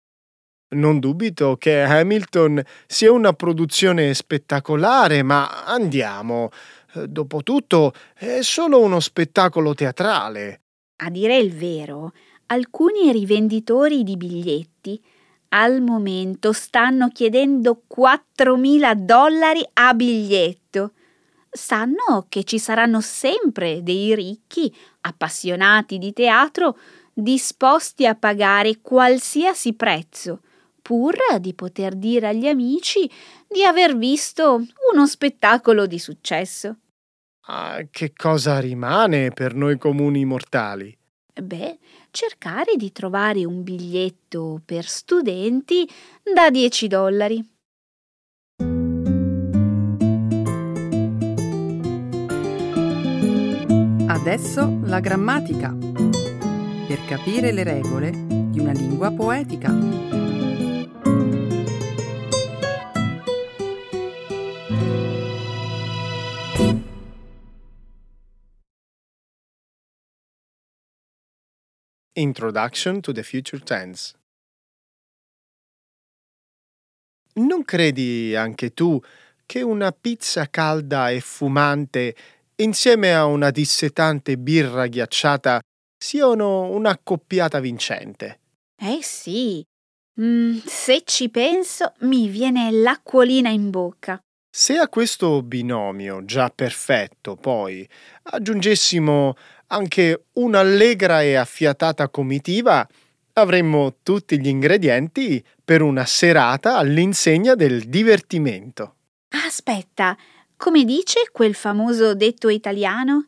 Non 0.76 1.00
dubito 1.00 1.58
che 1.58 1.82
Hamilton 1.82 2.62
sia 2.86 3.12
una 3.12 3.34
produzione 3.34 4.14
spettacolare, 4.14 5.24
ma 5.24 5.66
andiamo. 5.66 6.52
Dopotutto 6.94 7.94
è 8.14 8.44
solo 8.44 8.80
uno 8.80 9.00
spettacolo 9.00 9.74
teatrale. 9.74 10.62
A 10.98 11.10
dire 11.10 11.36
il 11.38 11.52
vero, 11.54 12.12
alcuni 12.48 13.12
rivenditori 13.12 14.04
di 14.04 14.18
biglietti 14.18 15.02
al 15.50 15.82
momento 15.82 16.52
stanno 16.52 17.10
chiedendo 17.10 17.84
4.000 17.94 18.94
dollari 18.94 19.66
a 19.74 19.94
biglietto. 19.94 20.92
Sanno 21.50 22.26
che 22.28 22.44
ci 22.44 22.60
saranno 22.60 23.00
sempre 23.00 23.82
dei 23.82 24.14
ricchi, 24.14 24.74
appassionati 25.02 25.98
di 25.98 26.12
teatro, 26.12 26.78
disposti 27.14 28.06
a 28.06 28.16
pagare 28.16 28.80
qualsiasi 28.82 29.74
prezzo 29.74 30.42
pur 30.88 31.18
di 31.42 31.54
poter 31.54 31.96
dire 31.96 32.28
agli 32.28 32.48
amici 32.48 33.12
di 33.46 33.62
aver 33.66 33.98
visto 33.98 34.64
uno 34.94 35.06
spettacolo 35.06 35.86
di 35.86 36.00
successo. 36.00 36.78
Ah, 37.48 37.86
che 37.92 38.14
cosa 38.16 38.60
rimane 38.60 39.32
per 39.32 39.54
noi 39.54 39.78
comuni 39.78 40.24
mortali? 40.24 40.98
Beh, 41.42 41.78
cercare 42.12 42.76
di 42.76 42.92
trovare 42.92 43.46
un 43.46 43.64
biglietto 43.64 44.60
per 44.66 44.86
studenti 44.86 45.88
da 46.34 46.50
10 46.50 46.88
dollari. 46.88 47.50
Adesso 54.08 54.80
la 54.84 55.00
grammatica. 55.00 55.76
Per 56.88 57.06
capire 57.06 57.52
le 57.52 57.64
regole 57.64 58.12
di 58.12 58.60
una 58.60 58.72
lingua 58.72 59.12
poetica. 59.12 60.07
Introduction 72.18 73.00
to 73.02 73.12
the 73.12 73.22
Future 73.22 73.62
Tense. 73.62 74.16
Non 77.36 77.64
credi 77.64 78.36
anche 78.36 78.74
tu 78.74 79.00
che 79.46 79.62
una 79.62 79.92
pizza 79.92 80.50
calda 80.50 81.12
e 81.12 81.20
fumante 81.20 82.16
insieme 82.56 83.14
a 83.14 83.26
una 83.26 83.52
dissetante 83.52 84.36
birra 84.36 84.88
ghiacciata 84.88 85.62
siano 85.96 86.72
un'accoppiata 86.72 87.60
vincente? 87.60 88.40
Eh 88.76 89.04
sì. 89.04 89.64
Mm, 90.20 90.58
se 90.66 91.04
ci 91.06 91.30
penso 91.30 91.94
mi 92.00 92.28
viene 92.30 92.72
l'acquolina 92.72 93.50
in 93.50 93.70
bocca. 93.70 94.20
Se 94.50 94.76
a 94.76 94.88
questo 94.88 95.44
binomio 95.44 96.26
già 96.26 96.50
perfetto 96.50 97.36
poi 97.36 97.88
aggiungessimo 98.24 99.36
anche 99.68 100.26
un'allegra 100.34 101.22
e 101.22 101.36
affiatata 101.36 102.10
comitiva, 102.10 102.88
avremmo 103.34 103.98
tutti 104.04 104.40
gli 104.40 104.48
ingredienti 104.48 105.44
per 105.64 105.82
una 105.82 106.06
serata 106.06 106.78
all'insegna 106.78 107.56
del 107.56 107.84
divertimento. 107.84 108.96
Aspetta, 109.46 110.18
come 110.56 110.84
dice 110.84 111.30
quel 111.32 111.54
famoso 111.54 112.16
detto 112.16 112.50
italiano? 112.50 113.28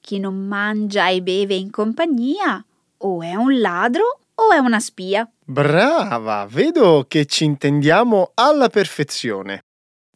Chi 0.00 0.18
non 0.18 0.46
mangia 0.46 1.08
e 1.08 1.20
beve 1.20 1.54
in 1.54 1.70
compagnia 1.70 2.64
o 2.98 3.22
è 3.22 3.34
un 3.34 3.60
ladro 3.60 4.20
o 4.34 4.50
è 4.52 4.58
una 4.58 4.80
spia. 4.80 5.30
Brava, 5.44 6.46
vedo 6.48 7.04
che 7.06 7.26
ci 7.26 7.44
intendiamo 7.44 8.30
alla 8.34 8.68
perfezione. 8.68 9.60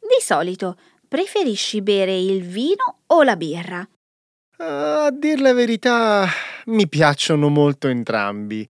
Di 0.00 0.22
solito 0.22 0.78
preferisci 1.06 1.82
bere 1.82 2.16
il 2.16 2.42
vino 2.42 3.00
o 3.06 3.22
la 3.22 3.36
birra? 3.36 3.86
A 4.56 5.10
dir 5.10 5.40
la 5.40 5.52
verità, 5.52 6.28
mi 6.66 6.86
piacciono 6.88 7.48
molto 7.48 7.88
entrambi. 7.88 8.64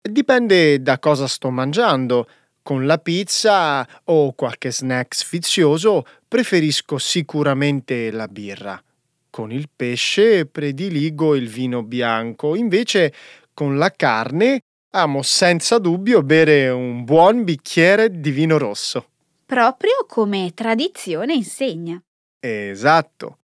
Dipende 0.00 0.80
da 0.80 0.98
cosa 0.98 1.26
sto 1.26 1.50
mangiando. 1.50 2.26
Con 2.62 2.86
la 2.86 2.96
pizza 2.96 3.86
o 4.04 4.32
qualche 4.32 4.72
snack 4.72 5.14
sfizioso 5.14 6.06
preferisco 6.26 6.96
sicuramente 6.96 8.10
la 8.10 8.28
birra. 8.28 8.82
Con 9.28 9.52
il 9.52 9.68
pesce 9.74 10.46
prediligo 10.46 11.34
il 11.34 11.48
vino 11.48 11.82
bianco, 11.82 12.54
invece 12.54 13.12
con 13.52 13.76
la 13.76 13.90
carne 13.90 14.60
amo 14.92 15.20
senza 15.20 15.78
dubbio 15.78 16.22
bere 16.22 16.70
un 16.70 17.04
buon 17.04 17.44
bicchiere 17.44 18.20
di 18.20 18.30
vino 18.30 18.56
rosso. 18.56 19.08
Proprio 19.44 20.06
come 20.08 20.52
tradizione 20.54 21.34
insegna. 21.34 22.00
Esatto 22.40 23.39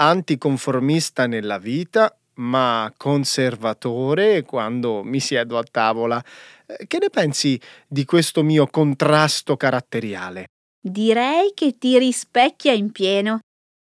anticonformista 0.00 1.26
nella 1.26 1.58
vita, 1.58 2.16
ma 2.34 2.92
conservatore 2.96 4.42
quando 4.42 5.02
mi 5.02 5.20
siedo 5.20 5.58
a 5.58 5.62
tavola. 5.62 6.22
Eh, 6.66 6.86
che 6.86 6.98
ne 6.98 7.10
pensi 7.10 7.60
di 7.86 8.04
questo 8.04 8.42
mio 8.42 8.66
contrasto 8.66 9.56
caratteriale? 9.56 10.46
Direi 10.82 11.52
che 11.54 11.76
ti 11.76 11.98
rispecchia 11.98 12.72
in 12.72 12.90
pieno, 12.90 13.40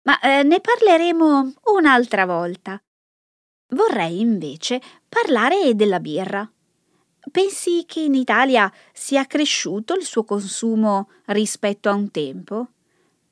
ma 0.05 0.21
eh, 0.21 0.45
ne 0.45 0.61
parleremo 0.61 1.55
un'altra 1.77 2.25
volta. 2.27 2.81
Vorrei 3.75 4.21
invece 4.21 4.81
parlare 5.09 5.75
della 5.75 5.99
birra. 5.99 6.49
Pensi 7.33 7.85
che 7.87 8.01
in 8.01 8.15
Italia 8.15 8.73
sia 8.93 9.25
cresciuto 9.25 9.95
il 9.95 10.05
suo 10.05 10.25
consumo 10.25 11.09
rispetto 11.27 11.89
a 11.89 11.95
un 11.95 12.11
tempo? 12.11 12.69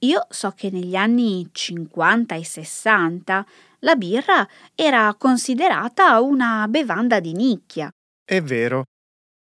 Io 0.05 0.27
so 0.31 0.51
che 0.51 0.69
negli 0.71 0.97
anni 0.97 1.49
50 1.53 2.35
e 2.35 2.45
60 2.45 3.47
la 3.81 3.95
birra 3.95 4.49
era 4.75 5.15
considerata 5.17 6.21
una 6.21 6.67
bevanda 6.69 7.21
di 7.21 7.33
nicchia. 7.33 7.89
È 8.25 8.41
vero. 8.41 8.83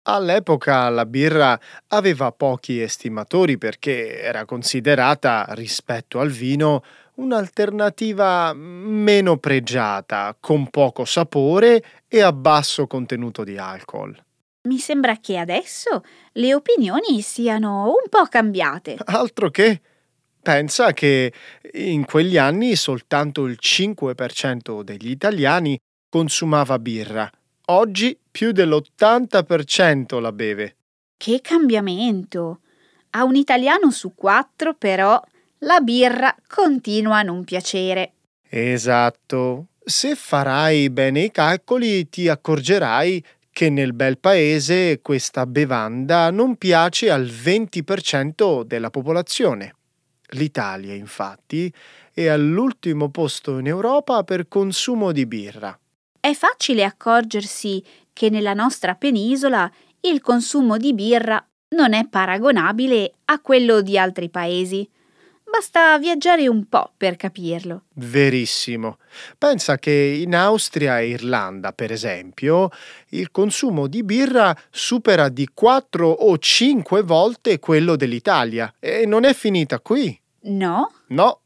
All'epoca 0.10 0.90
la 0.90 1.06
birra 1.06 1.58
aveva 1.88 2.34
pochi 2.34 2.82
estimatori 2.82 3.58
perché 3.58 4.22
era 4.22 4.44
considerata, 4.44 5.46
rispetto 5.52 6.20
al 6.20 6.30
vino, 6.30 6.84
un'alternativa 7.16 8.52
meno 8.54 9.38
pregiata, 9.38 10.36
con 10.38 10.70
poco 10.70 11.06
sapore 11.06 11.84
e 12.08 12.22
a 12.22 12.34
basso 12.34 12.86
contenuto 12.86 13.46
di 13.46 13.58
alcol. 13.58 14.22
Mi 14.68 14.78
sembra 14.78 15.16
che 15.22 15.38
adesso 15.38 16.04
le 16.34 16.54
opinioni 16.54 17.22
siano 17.22 17.86
un 17.86 18.10
po' 18.10 18.26
cambiate. 18.26 18.98
Altro 19.06 19.50
che 19.50 19.82
Pensa 20.42 20.94
che 20.94 21.34
in 21.74 22.06
quegli 22.06 22.38
anni 22.38 22.76
soltanto 22.76 23.46
il 23.46 23.58
5% 23.62 24.82
degli 24.82 25.10
italiani 25.10 25.78
consumava 26.10 26.80
birra. 26.80 27.30
Oggi 27.66 28.18
più 28.32 28.52
dell'80% 28.52 30.20
la 30.20 30.32
beve. 30.32 30.76
Che 31.18 31.40
cambiamento! 31.42 32.62
A 33.12 33.24
un 33.24 33.36
italiano 33.36 33.92
su 33.92 34.14
quattro, 34.16 34.74
però, 34.74 35.22
la 35.60 35.80
birra 35.82 36.36
continua 36.48 37.18
a 37.18 37.24
non 37.24 37.44
piacere. 37.44 38.14
Esatto. 38.48 39.66
Se 39.84 40.16
farai 40.16 40.90
bene 40.90 41.24
i 41.24 41.32
calcoli, 41.32 42.08
ti 42.10 42.28
accorgerai 42.28 43.24
che 43.52 43.70
nel 43.70 43.94
bel 43.94 44.18
paese 44.20 45.02
questa 45.02 45.46
bevanda 45.46 46.32
non 46.32 46.56
piace 46.56 47.10
al 47.10 47.26
20% 47.26 48.64
della 48.64 48.90
popolazione. 48.90 49.74
L'Italia, 50.32 50.94
infatti, 50.94 51.74
è 52.14 52.28
all'ultimo 52.28 53.10
posto 53.10 53.58
in 53.58 53.68
Europa 53.68 54.24
per 54.24 54.48
consumo 54.48 55.12
di 55.12 55.26
birra. 55.26 55.78
È 56.20 56.34
facile 56.34 56.84
accorgersi 56.84 57.84
che 58.14 58.30
nella 58.30 58.54
nostra 58.54 58.96
penisola 58.96 59.72
il 60.02 60.22
consumo 60.22 60.78
di 60.78 60.94
birra 60.94 61.44
non 61.70 61.94
è 61.94 62.08
paragonabile 62.08 63.14
a 63.26 63.40
quello 63.40 63.82
di 63.82 63.98
altri 63.98 64.30
paesi. 64.30 64.88
Basta 65.52 65.98
viaggiare 65.98 66.48
un 66.48 66.68
po' 66.70 66.92
per 66.96 67.16
capirlo. 67.16 67.84
Verissimo. 67.96 68.98
Pensa 69.38 69.78
che 69.78 69.92
in 69.92 70.36
Austria 70.36 71.00
e 71.00 71.10
Irlanda, 71.10 71.74
per 71.74 71.92
esempio, 71.92 72.70
il 73.10 73.32
consumo 73.32 73.88
di 73.88 74.04
birra 74.04 74.56
supera 74.70 75.28
di 75.28 75.50
4 75.52 76.08
o 76.08 76.38
5 76.38 77.02
volte 77.02 77.60
quello 77.60 77.96
dell'Italia. 77.96 78.74
E 78.80 79.06
non 79.06 79.24
è 79.24 79.34
finita 79.34 79.80
qui. 79.80 80.18
No? 80.42 80.92
No. 81.08 81.42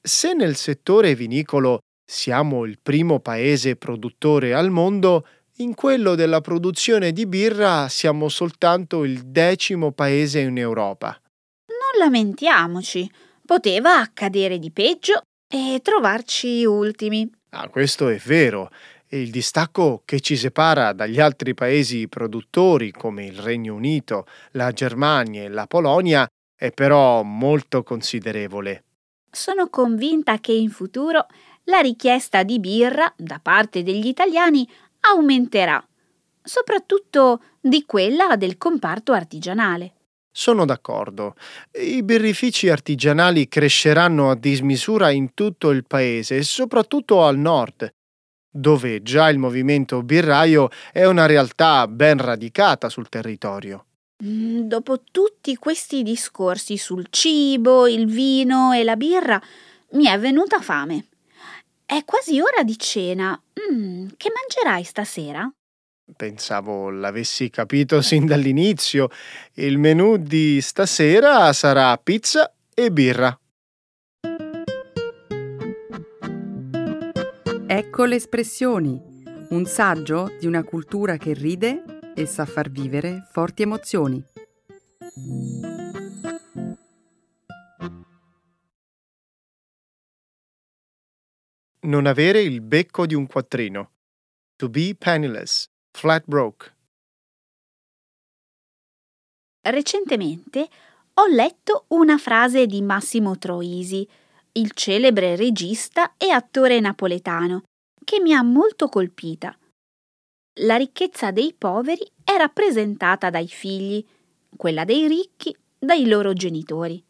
Se 0.00 0.34
nel 0.34 0.54
settore 0.56 1.14
vinicolo 1.14 1.80
siamo 2.04 2.64
il 2.64 2.78
primo 2.80 3.18
paese 3.18 3.76
produttore 3.76 4.52
al 4.54 4.70
mondo, 4.70 5.26
in 5.56 5.74
quello 5.74 6.14
della 6.14 6.40
produzione 6.40 7.12
di 7.12 7.26
birra 7.26 7.88
siamo 7.88 8.28
soltanto 8.28 9.04
il 9.04 9.22
decimo 9.22 9.90
paese 9.92 10.40
in 10.40 10.58
Europa. 10.58 11.18
Non 11.66 12.04
lamentiamoci. 12.04 13.10
Poteva 13.48 13.98
accadere 13.98 14.58
di 14.58 14.70
peggio 14.70 15.22
e 15.50 15.80
trovarci 15.82 16.66
ultimi. 16.66 17.26
Ah, 17.52 17.70
questo 17.70 18.10
è 18.10 18.18
vero. 18.18 18.68
Il 19.06 19.30
distacco 19.30 20.02
che 20.04 20.20
ci 20.20 20.36
separa 20.36 20.92
dagli 20.92 21.18
altri 21.18 21.54
paesi 21.54 22.08
produttori 22.08 22.90
come 22.90 23.24
il 23.24 23.38
Regno 23.38 23.74
Unito, 23.74 24.26
la 24.50 24.70
Germania 24.72 25.44
e 25.44 25.48
la 25.48 25.66
Polonia 25.66 26.26
è 26.54 26.72
però 26.72 27.22
molto 27.22 27.82
considerevole. 27.82 28.84
Sono 29.30 29.70
convinta 29.70 30.40
che 30.40 30.52
in 30.52 30.68
futuro 30.68 31.24
la 31.64 31.78
richiesta 31.78 32.42
di 32.42 32.60
birra 32.60 33.10
da 33.16 33.40
parte 33.42 33.82
degli 33.82 34.08
italiani 34.08 34.68
aumenterà, 35.00 35.82
soprattutto 36.42 37.40
di 37.58 37.86
quella 37.86 38.36
del 38.36 38.58
comparto 38.58 39.12
artigianale. 39.12 39.94
Sono 40.38 40.64
d'accordo. 40.64 41.34
I 41.72 42.04
birrifici 42.04 42.68
artigianali 42.68 43.48
cresceranno 43.48 44.30
a 44.30 44.36
dismisura 44.36 45.10
in 45.10 45.34
tutto 45.34 45.70
il 45.70 45.84
paese 45.84 46.44
soprattutto 46.44 47.24
al 47.24 47.36
nord, 47.36 47.92
dove 48.48 49.02
già 49.02 49.30
il 49.30 49.38
movimento 49.38 50.00
birraio 50.04 50.68
è 50.92 51.04
una 51.06 51.26
realtà 51.26 51.88
ben 51.88 52.18
radicata 52.18 52.88
sul 52.88 53.08
territorio. 53.08 53.86
Mm, 54.24 54.60
dopo 54.68 55.02
tutti 55.10 55.56
questi 55.56 56.04
discorsi 56.04 56.76
sul 56.76 57.08
cibo, 57.10 57.88
il 57.88 58.06
vino 58.06 58.70
e 58.72 58.84
la 58.84 58.94
birra, 58.94 59.42
mi 59.94 60.06
è 60.06 60.16
venuta 60.20 60.60
fame. 60.60 61.06
È 61.84 62.04
quasi 62.04 62.38
ora 62.38 62.62
di 62.62 62.78
cena. 62.78 63.36
Mm, 63.72 64.10
che 64.16 64.30
mangerai 64.32 64.84
stasera? 64.84 65.52
Pensavo 66.16 66.90
l'avessi 66.90 67.50
capito 67.50 68.00
sin 68.02 68.26
dall'inizio. 68.26 69.08
Il 69.54 69.78
menù 69.78 70.16
di 70.16 70.60
stasera 70.60 71.52
sarà 71.52 71.96
pizza 71.98 72.52
e 72.74 72.90
birra. 72.90 73.38
Ecco 77.70 78.04
le 78.06 78.16
espressioni, 78.16 79.00
un 79.50 79.64
saggio 79.66 80.34
di 80.40 80.46
una 80.46 80.64
cultura 80.64 81.16
che 81.16 81.34
ride 81.34 81.82
e 82.14 82.26
sa 82.26 82.46
far 82.46 82.70
vivere 82.70 83.28
forti 83.30 83.62
emozioni. 83.62 84.24
Non 91.80 92.06
avere 92.06 92.40
il 92.40 92.60
becco 92.60 93.06
di 93.06 93.14
un 93.14 93.26
quattrino. 93.26 93.92
To 94.56 94.68
be 94.68 94.96
penniless. 94.98 95.68
Flat 95.98 96.22
Broke. 96.26 96.72
Recentemente 99.68 100.68
ho 101.14 101.26
letto 101.26 101.86
una 101.88 102.18
frase 102.18 102.66
di 102.66 102.80
Massimo 102.82 103.36
Troisi, 103.36 104.08
il 104.52 104.70
celebre 104.74 105.34
regista 105.34 106.14
e 106.16 106.30
attore 106.30 106.78
napoletano, 106.78 107.64
che 108.04 108.20
mi 108.20 108.32
ha 108.32 108.44
molto 108.44 108.88
colpita. 108.88 109.58
La 110.60 110.76
ricchezza 110.76 111.32
dei 111.32 111.52
poveri 111.58 112.08
è 112.22 112.36
rappresentata 112.36 113.28
dai 113.28 113.48
figli, 113.48 114.06
quella 114.56 114.84
dei 114.84 115.08
ricchi 115.08 115.52
dai 115.76 116.06
loro 116.06 116.32
genitori. 116.32 117.02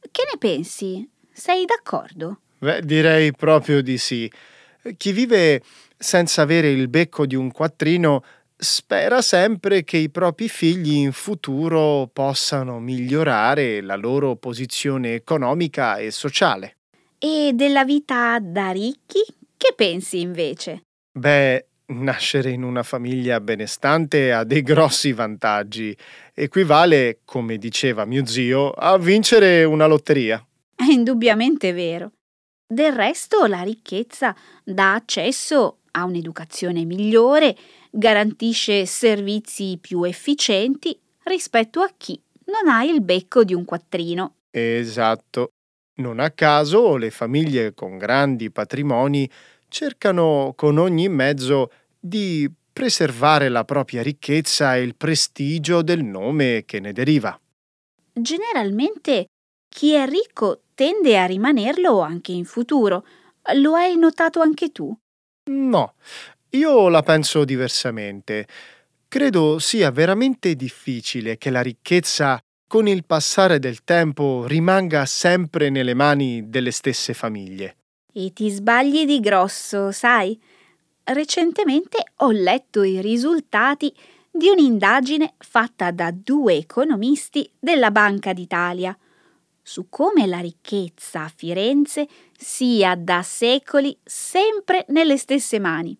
Che 0.00 0.22
ne 0.28 0.38
pensi? 0.38 1.08
Sei 1.30 1.64
d'accordo? 1.64 2.40
Beh, 2.58 2.82
direi 2.82 3.30
proprio 3.30 3.80
di 3.80 3.96
sì. 3.96 4.28
Chi 4.96 5.12
vive 5.12 5.62
senza 5.96 6.42
avere 6.42 6.70
il 6.70 6.88
becco 6.88 7.26
di 7.26 7.34
un 7.34 7.50
quattrino 7.50 8.22
spera 8.56 9.22
sempre 9.22 9.84
che 9.84 9.96
i 9.96 10.10
propri 10.10 10.48
figli 10.48 10.96
in 10.96 11.12
futuro 11.12 12.08
possano 12.12 12.80
migliorare 12.80 13.80
la 13.80 13.96
loro 13.96 14.36
posizione 14.36 15.14
economica 15.14 15.96
e 15.96 16.10
sociale. 16.10 16.76
E 17.18 17.52
della 17.54 17.84
vita 17.84 18.38
da 18.40 18.70
ricchi? 18.70 19.20
Che 19.56 19.72
pensi 19.76 20.20
invece? 20.20 20.82
Beh, 21.12 21.66
nascere 21.86 22.50
in 22.50 22.62
una 22.62 22.82
famiglia 22.82 23.40
benestante 23.40 24.32
ha 24.32 24.44
dei 24.44 24.62
grossi 24.62 25.12
vantaggi. 25.12 25.96
Equivale, 26.34 27.20
come 27.24 27.58
diceva 27.58 28.04
mio 28.04 28.26
zio, 28.26 28.70
a 28.70 28.96
vincere 28.98 29.64
una 29.64 29.86
lotteria. 29.86 30.44
È 30.74 30.84
indubbiamente 30.84 31.72
vero. 31.72 32.12
Del 32.70 32.92
resto 32.92 33.46
la 33.46 33.62
ricchezza 33.62 34.36
dà 34.62 34.92
accesso 34.92 35.78
a 35.92 36.04
un'educazione 36.04 36.84
migliore, 36.84 37.56
garantisce 37.90 38.84
servizi 38.84 39.78
più 39.80 40.04
efficienti 40.04 40.94
rispetto 41.22 41.80
a 41.80 41.90
chi 41.96 42.20
non 42.44 42.70
ha 42.70 42.84
il 42.84 43.00
becco 43.00 43.42
di 43.42 43.54
un 43.54 43.64
quattrino. 43.64 44.34
Esatto. 44.50 45.52
Non 46.00 46.20
a 46.20 46.30
caso 46.30 46.96
le 46.96 47.10
famiglie 47.10 47.72
con 47.72 47.96
grandi 47.96 48.50
patrimoni 48.50 49.28
cercano 49.68 50.52
con 50.54 50.76
ogni 50.76 51.08
mezzo 51.08 51.72
di 51.98 52.50
preservare 52.70 53.48
la 53.48 53.64
propria 53.64 54.02
ricchezza 54.02 54.76
e 54.76 54.82
il 54.82 54.94
prestigio 54.94 55.80
del 55.80 56.04
nome 56.04 56.64
che 56.66 56.80
ne 56.80 56.92
deriva. 56.92 57.40
Generalmente 58.12 59.28
chi 59.68 59.92
è 59.92 60.06
ricco 60.06 60.62
tende 60.74 61.18
a 61.18 61.26
rimanerlo 61.26 62.00
anche 62.00 62.32
in 62.32 62.44
futuro. 62.44 63.04
Lo 63.54 63.74
hai 63.74 63.96
notato 63.96 64.40
anche 64.40 64.70
tu? 64.70 64.96
No, 65.50 65.94
io 66.50 66.88
la 66.88 67.02
penso 67.02 67.44
diversamente. 67.44 68.46
Credo 69.08 69.58
sia 69.58 69.90
veramente 69.90 70.54
difficile 70.54 71.38
che 71.38 71.50
la 71.50 71.62
ricchezza 71.62 72.38
con 72.66 72.86
il 72.86 73.04
passare 73.06 73.58
del 73.58 73.82
tempo 73.82 74.44
rimanga 74.46 75.06
sempre 75.06 75.70
nelle 75.70 75.94
mani 75.94 76.50
delle 76.50 76.70
stesse 76.70 77.14
famiglie. 77.14 77.76
E 78.12 78.32
ti 78.34 78.50
sbagli 78.50 79.06
di 79.06 79.20
grosso, 79.20 79.90
sai? 79.90 80.38
Recentemente 81.04 82.04
ho 82.16 82.30
letto 82.30 82.82
i 82.82 83.00
risultati 83.00 83.94
di 84.30 84.48
un'indagine 84.48 85.34
fatta 85.38 85.90
da 85.90 86.10
due 86.12 86.56
economisti 86.56 87.50
della 87.58 87.90
Banca 87.90 88.34
d'Italia 88.34 88.96
su 89.68 89.90
come 89.90 90.26
la 90.26 90.38
ricchezza 90.38 91.24
a 91.24 91.28
Firenze 91.28 92.08
sia 92.34 92.94
da 92.96 93.22
secoli 93.22 93.94
sempre 94.02 94.86
nelle 94.88 95.18
stesse 95.18 95.58
mani. 95.58 95.94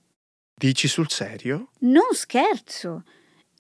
Dici 0.59 0.89
sul 0.89 1.11
serio? 1.11 1.69
Non 1.81 2.15
scherzo. 2.15 3.05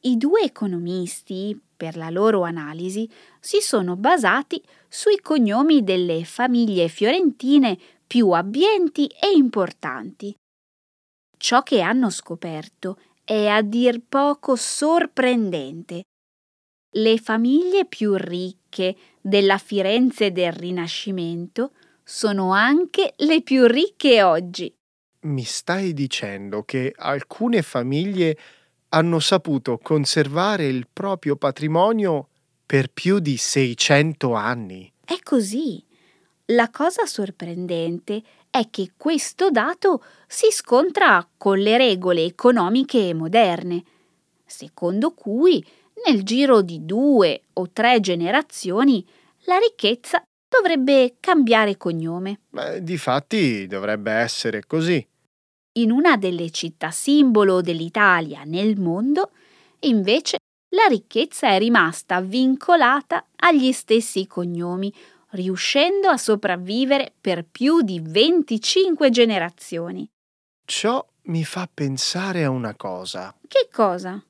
I 0.00 0.16
due 0.16 0.40
economisti, 0.40 1.60
per 1.76 1.98
la 1.98 2.08
loro 2.08 2.42
analisi, 2.42 3.08
si 3.38 3.60
sono 3.60 3.96
basati 3.96 4.62
sui 4.88 5.20
cognomi 5.20 5.84
delle 5.84 6.24
famiglie 6.24 6.88
fiorentine 6.88 7.78
più 8.06 8.30
abbienti 8.30 9.08
e 9.08 9.32
importanti. 9.34 10.34
Ciò 11.36 11.62
che 11.62 11.82
hanno 11.82 12.08
scoperto 12.08 12.98
è 13.22 13.46
a 13.46 13.60
dir 13.60 14.00
poco 14.08 14.56
sorprendente. 14.56 16.04
Le 16.90 17.18
famiglie 17.18 17.84
più 17.84 18.14
ricche 18.14 18.96
della 19.28 19.58
Firenze 19.58 20.32
del 20.32 20.52
Rinascimento 20.52 21.72
sono 22.02 22.52
anche 22.52 23.12
le 23.18 23.42
più 23.42 23.66
ricche 23.66 24.22
oggi. 24.22 24.74
Mi 25.20 25.44
stai 25.44 25.92
dicendo 25.92 26.62
che 26.62 26.94
alcune 26.96 27.60
famiglie 27.60 28.38
hanno 28.88 29.18
saputo 29.18 29.78
conservare 29.82 30.66
il 30.66 30.86
proprio 30.90 31.36
patrimonio 31.36 32.28
per 32.64 32.90
più 32.90 33.18
di 33.18 33.36
600 33.36 34.32
anni? 34.32 34.90
È 35.04 35.18
così. 35.22 35.84
La 36.46 36.70
cosa 36.70 37.04
sorprendente 37.04 38.22
è 38.48 38.70
che 38.70 38.92
questo 38.96 39.50
dato 39.50 40.02
si 40.26 40.50
scontra 40.50 41.28
con 41.36 41.58
le 41.58 41.76
regole 41.76 42.24
economiche 42.24 43.12
moderne, 43.12 43.84
secondo 44.46 45.10
cui 45.12 45.62
nel 46.06 46.22
giro 46.22 46.62
di 46.62 46.86
due 46.86 47.42
o 47.54 47.68
tre 47.70 48.00
generazioni 48.00 49.04
la 49.48 49.56
ricchezza 49.56 50.22
dovrebbe 50.46 51.16
cambiare 51.20 51.76
cognome. 51.76 52.40
Beh, 52.50 52.82
difatti 52.82 53.66
dovrebbe 53.66 54.12
essere 54.12 54.64
così. 54.66 55.04
In 55.78 55.90
una 55.90 56.16
delle 56.16 56.50
città 56.50 56.90
simbolo 56.90 57.60
dell'Italia 57.60 58.42
nel 58.44 58.78
mondo, 58.78 59.30
invece, 59.80 60.38
la 60.74 60.86
ricchezza 60.86 61.48
è 61.48 61.58
rimasta 61.58 62.20
vincolata 62.20 63.26
agli 63.36 63.72
stessi 63.72 64.26
cognomi, 64.26 64.92
riuscendo 65.30 66.08
a 66.08 66.16
sopravvivere 66.16 67.12
per 67.18 67.44
più 67.44 67.80
di 67.80 68.00
25 68.00 69.10
generazioni. 69.10 70.08
Ciò 70.64 71.06
mi 71.24 71.44
fa 71.44 71.68
pensare 71.72 72.44
a 72.44 72.50
una 72.50 72.74
cosa. 72.74 73.34
Che 73.46 73.68
cosa? 73.72 74.22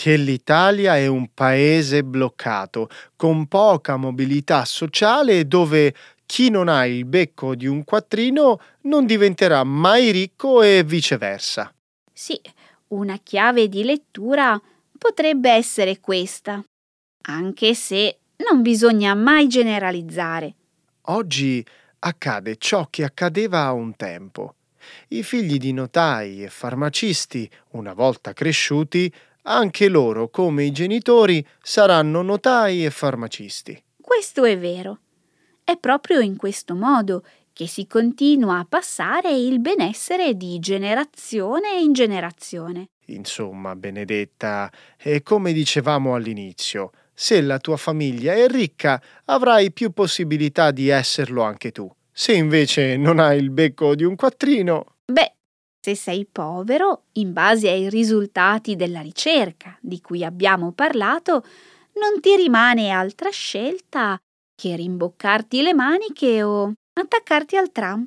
Che 0.00 0.16
l'Italia 0.16 0.96
è 0.96 1.08
un 1.08 1.30
paese 1.34 2.04
bloccato, 2.04 2.88
con 3.16 3.48
poca 3.48 3.96
mobilità 3.96 4.64
sociale 4.64 5.40
e 5.40 5.44
dove 5.44 5.92
chi 6.24 6.50
non 6.50 6.68
ha 6.68 6.86
il 6.86 7.04
becco 7.04 7.56
di 7.56 7.66
un 7.66 7.82
quattrino 7.82 8.60
non 8.82 9.06
diventerà 9.06 9.64
mai 9.64 10.12
ricco 10.12 10.62
e 10.62 10.84
viceversa. 10.84 11.74
Sì, 12.12 12.40
una 12.90 13.18
chiave 13.20 13.68
di 13.68 13.82
lettura 13.82 14.62
potrebbe 14.96 15.50
essere 15.50 15.98
questa, 15.98 16.62
anche 17.22 17.74
se 17.74 18.18
non 18.48 18.62
bisogna 18.62 19.14
mai 19.14 19.48
generalizzare. 19.48 20.54
Oggi 21.06 21.66
accade 21.98 22.54
ciò 22.56 22.86
che 22.88 23.02
accadeva 23.02 23.64
a 23.64 23.72
un 23.72 23.96
tempo. 23.96 24.54
I 25.08 25.24
figli 25.24 25.58
di 25.58 25.72
notai 25.72 26.44
e 26.44 26.48
farmacisti, 26.48 27.50
una 27.70 27.94
volta 27.94 28.32
cresciuti, 28.32 29.12
anche 29.48 29.88
loro, 29.88 30.28
come 30.28 30.64
i 30.64 30.70
genitori, 30.70 31.44
saranno 31.62 32.22
notai 32.22 32.84
e 32.84 32.90
farmacisti. 32.90 33.82
Questo 34.00 34.44
è 34.44 34.58
vero. 34.58 35.00
È 35.64 35.76
proprio 35.76 36.20
in 36.20 36.36
questo 36.36 36.74
modo 36.74 37.24
che 37.52 37.66
si 37.66 37.86
continua 37.86 38.58
a 38.58 38.66
passare 38.68 39.32
il 39.32 39.58
benessere 39.60 40.34
di 40.34 40.58
generazione 40.60 41.80
in 41.80 41.92
generazione. 41.92 42.90
Insomma, 43.06 43.74
Benedetta, 43.74 44.70
è 44.96 45.22
come 45.22 45.52
dicevamo 45.52 46.14
all'inizio, 46.14 46.92
se 47.12 47.40
la 47.40 47.58
tua 47.58 47.76
famiglia 47.76 48.34
è 48.34 48.46
ricca, 48.46 49.02
avrai 49.24 49.72
più 49.72 49.90
possibilità 49.90 50.70
di 50.70 50.88
esserlo 50.88 51.42
anche 51.42 51.72
tu. 51.72 51.90
Se 52.12 52.32
invece 52.32 52.96
non 52.96 53.18
hai 53.18 53.38
il 53.38 53.50
becco 53.50 53.94
di 53.94 54.04
un 54.04 54.14
quattrino... 54.14 54.96
Beh, 55.04 55.37
se 55.80 55.94
sei 55.94 56.26
povero, 56.26 57.04
in 57.12 57.32
base 57.32 57.68
ai 57.68 57.88
risultati 57.88 58.76
della 58.76 59.00
ricerca 59.00 59.76
di 59.80 60.00
cui 60.00 60.24
abbiamo 60.24 60.72
parlato, 60.72 61.44
non 61.94 62.20
ti 62.20 62.36
rimane 62.36 62.90
altra 62.90 63.30
scelta 63.30 64.18
che 64.54 64.76
rimboccarti 64.76 65.62
le 65.62 65.74
maniche 65.74 66.42
o 66.42 66.72
attaccarti 66.92 67.56
al 67.56 67.70
tram. 67.70 68.04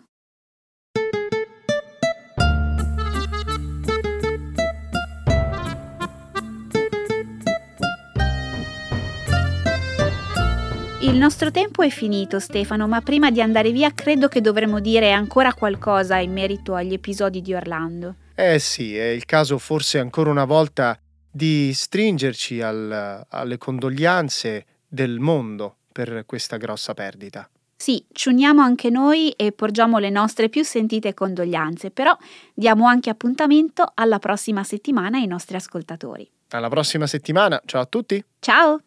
Il 11.01 11.15
nostro 11.15 11.49
tempo 11.49 11.81
è 11.81 11.89
finito, 11.89 12.39
Stefano, 12.39 12.87
ma 12.87 13.01
prima 13.01 13.31
di 13.31 13.41
andare 13.41 13.71
via 13.71 13.91
credo 13.91 14.27
che 14.27 14.39
dovremmo 14.39 14.79
dire 14.79 15.11
ancora 15.11 15.51
qualcosa 15.51 16.17
in 16.17 16.31
merito 16.31 16.75
agli 16.75 16.93
episodi 16.93 17.41
di 17.41 17.55
Orlando. 17.55 18.15
Eh 18.35 18.59
sì, 18.59 18.95
è 18.95 19.07
il 19.07 19.25
caso 19.25 19.57
forse 19.57 19.97
ancora 19.97 20.29
una 20.29 20.45
volta 20.45 20.95
di 21.31 21.73
stringerci 21.73 22.61
al, 22.61 23.25
alle 23.27 23.57
condoglianze 23.57 24.65
del 24.87 25.19
mondo 25.19 25.77
per 25.91 26.23
questa 26.27 26.57
grossa 26.57 26.93
perdita. 26.93 27.49
Sì, 27.75 28.05
ci 28.11 28.29
uniamo 28.29 28.61
anche 28.61 28.91
noi 28.91 29.31
e 29.31 29.53
porgiamo 29.53 29.97
le 29.97 30.11
nostre 30.11 30.49
più 30.49 30.63
sentite 30.63 31.15
condoglianze, 31.15 31.89
però 31.89 32.15
diamo 32.53 32.85
anche 32.85 33.09
appuntamento 33.09 33.91
alla 33.95 34.19
prossima 34.19 34.63
settimana 34.63 35.17
ai 35.17 35.25
nostri 35.25 35.55
ascoltatori. 35.55 36.29
Alla 36.49 36.69
prossima 36.69 37.07
settimana, 37.07 37.59
ciao 37.65 37.81
a 37.81 37.85
tutti! 37.87 38.23
Ciao! 38.37 38.81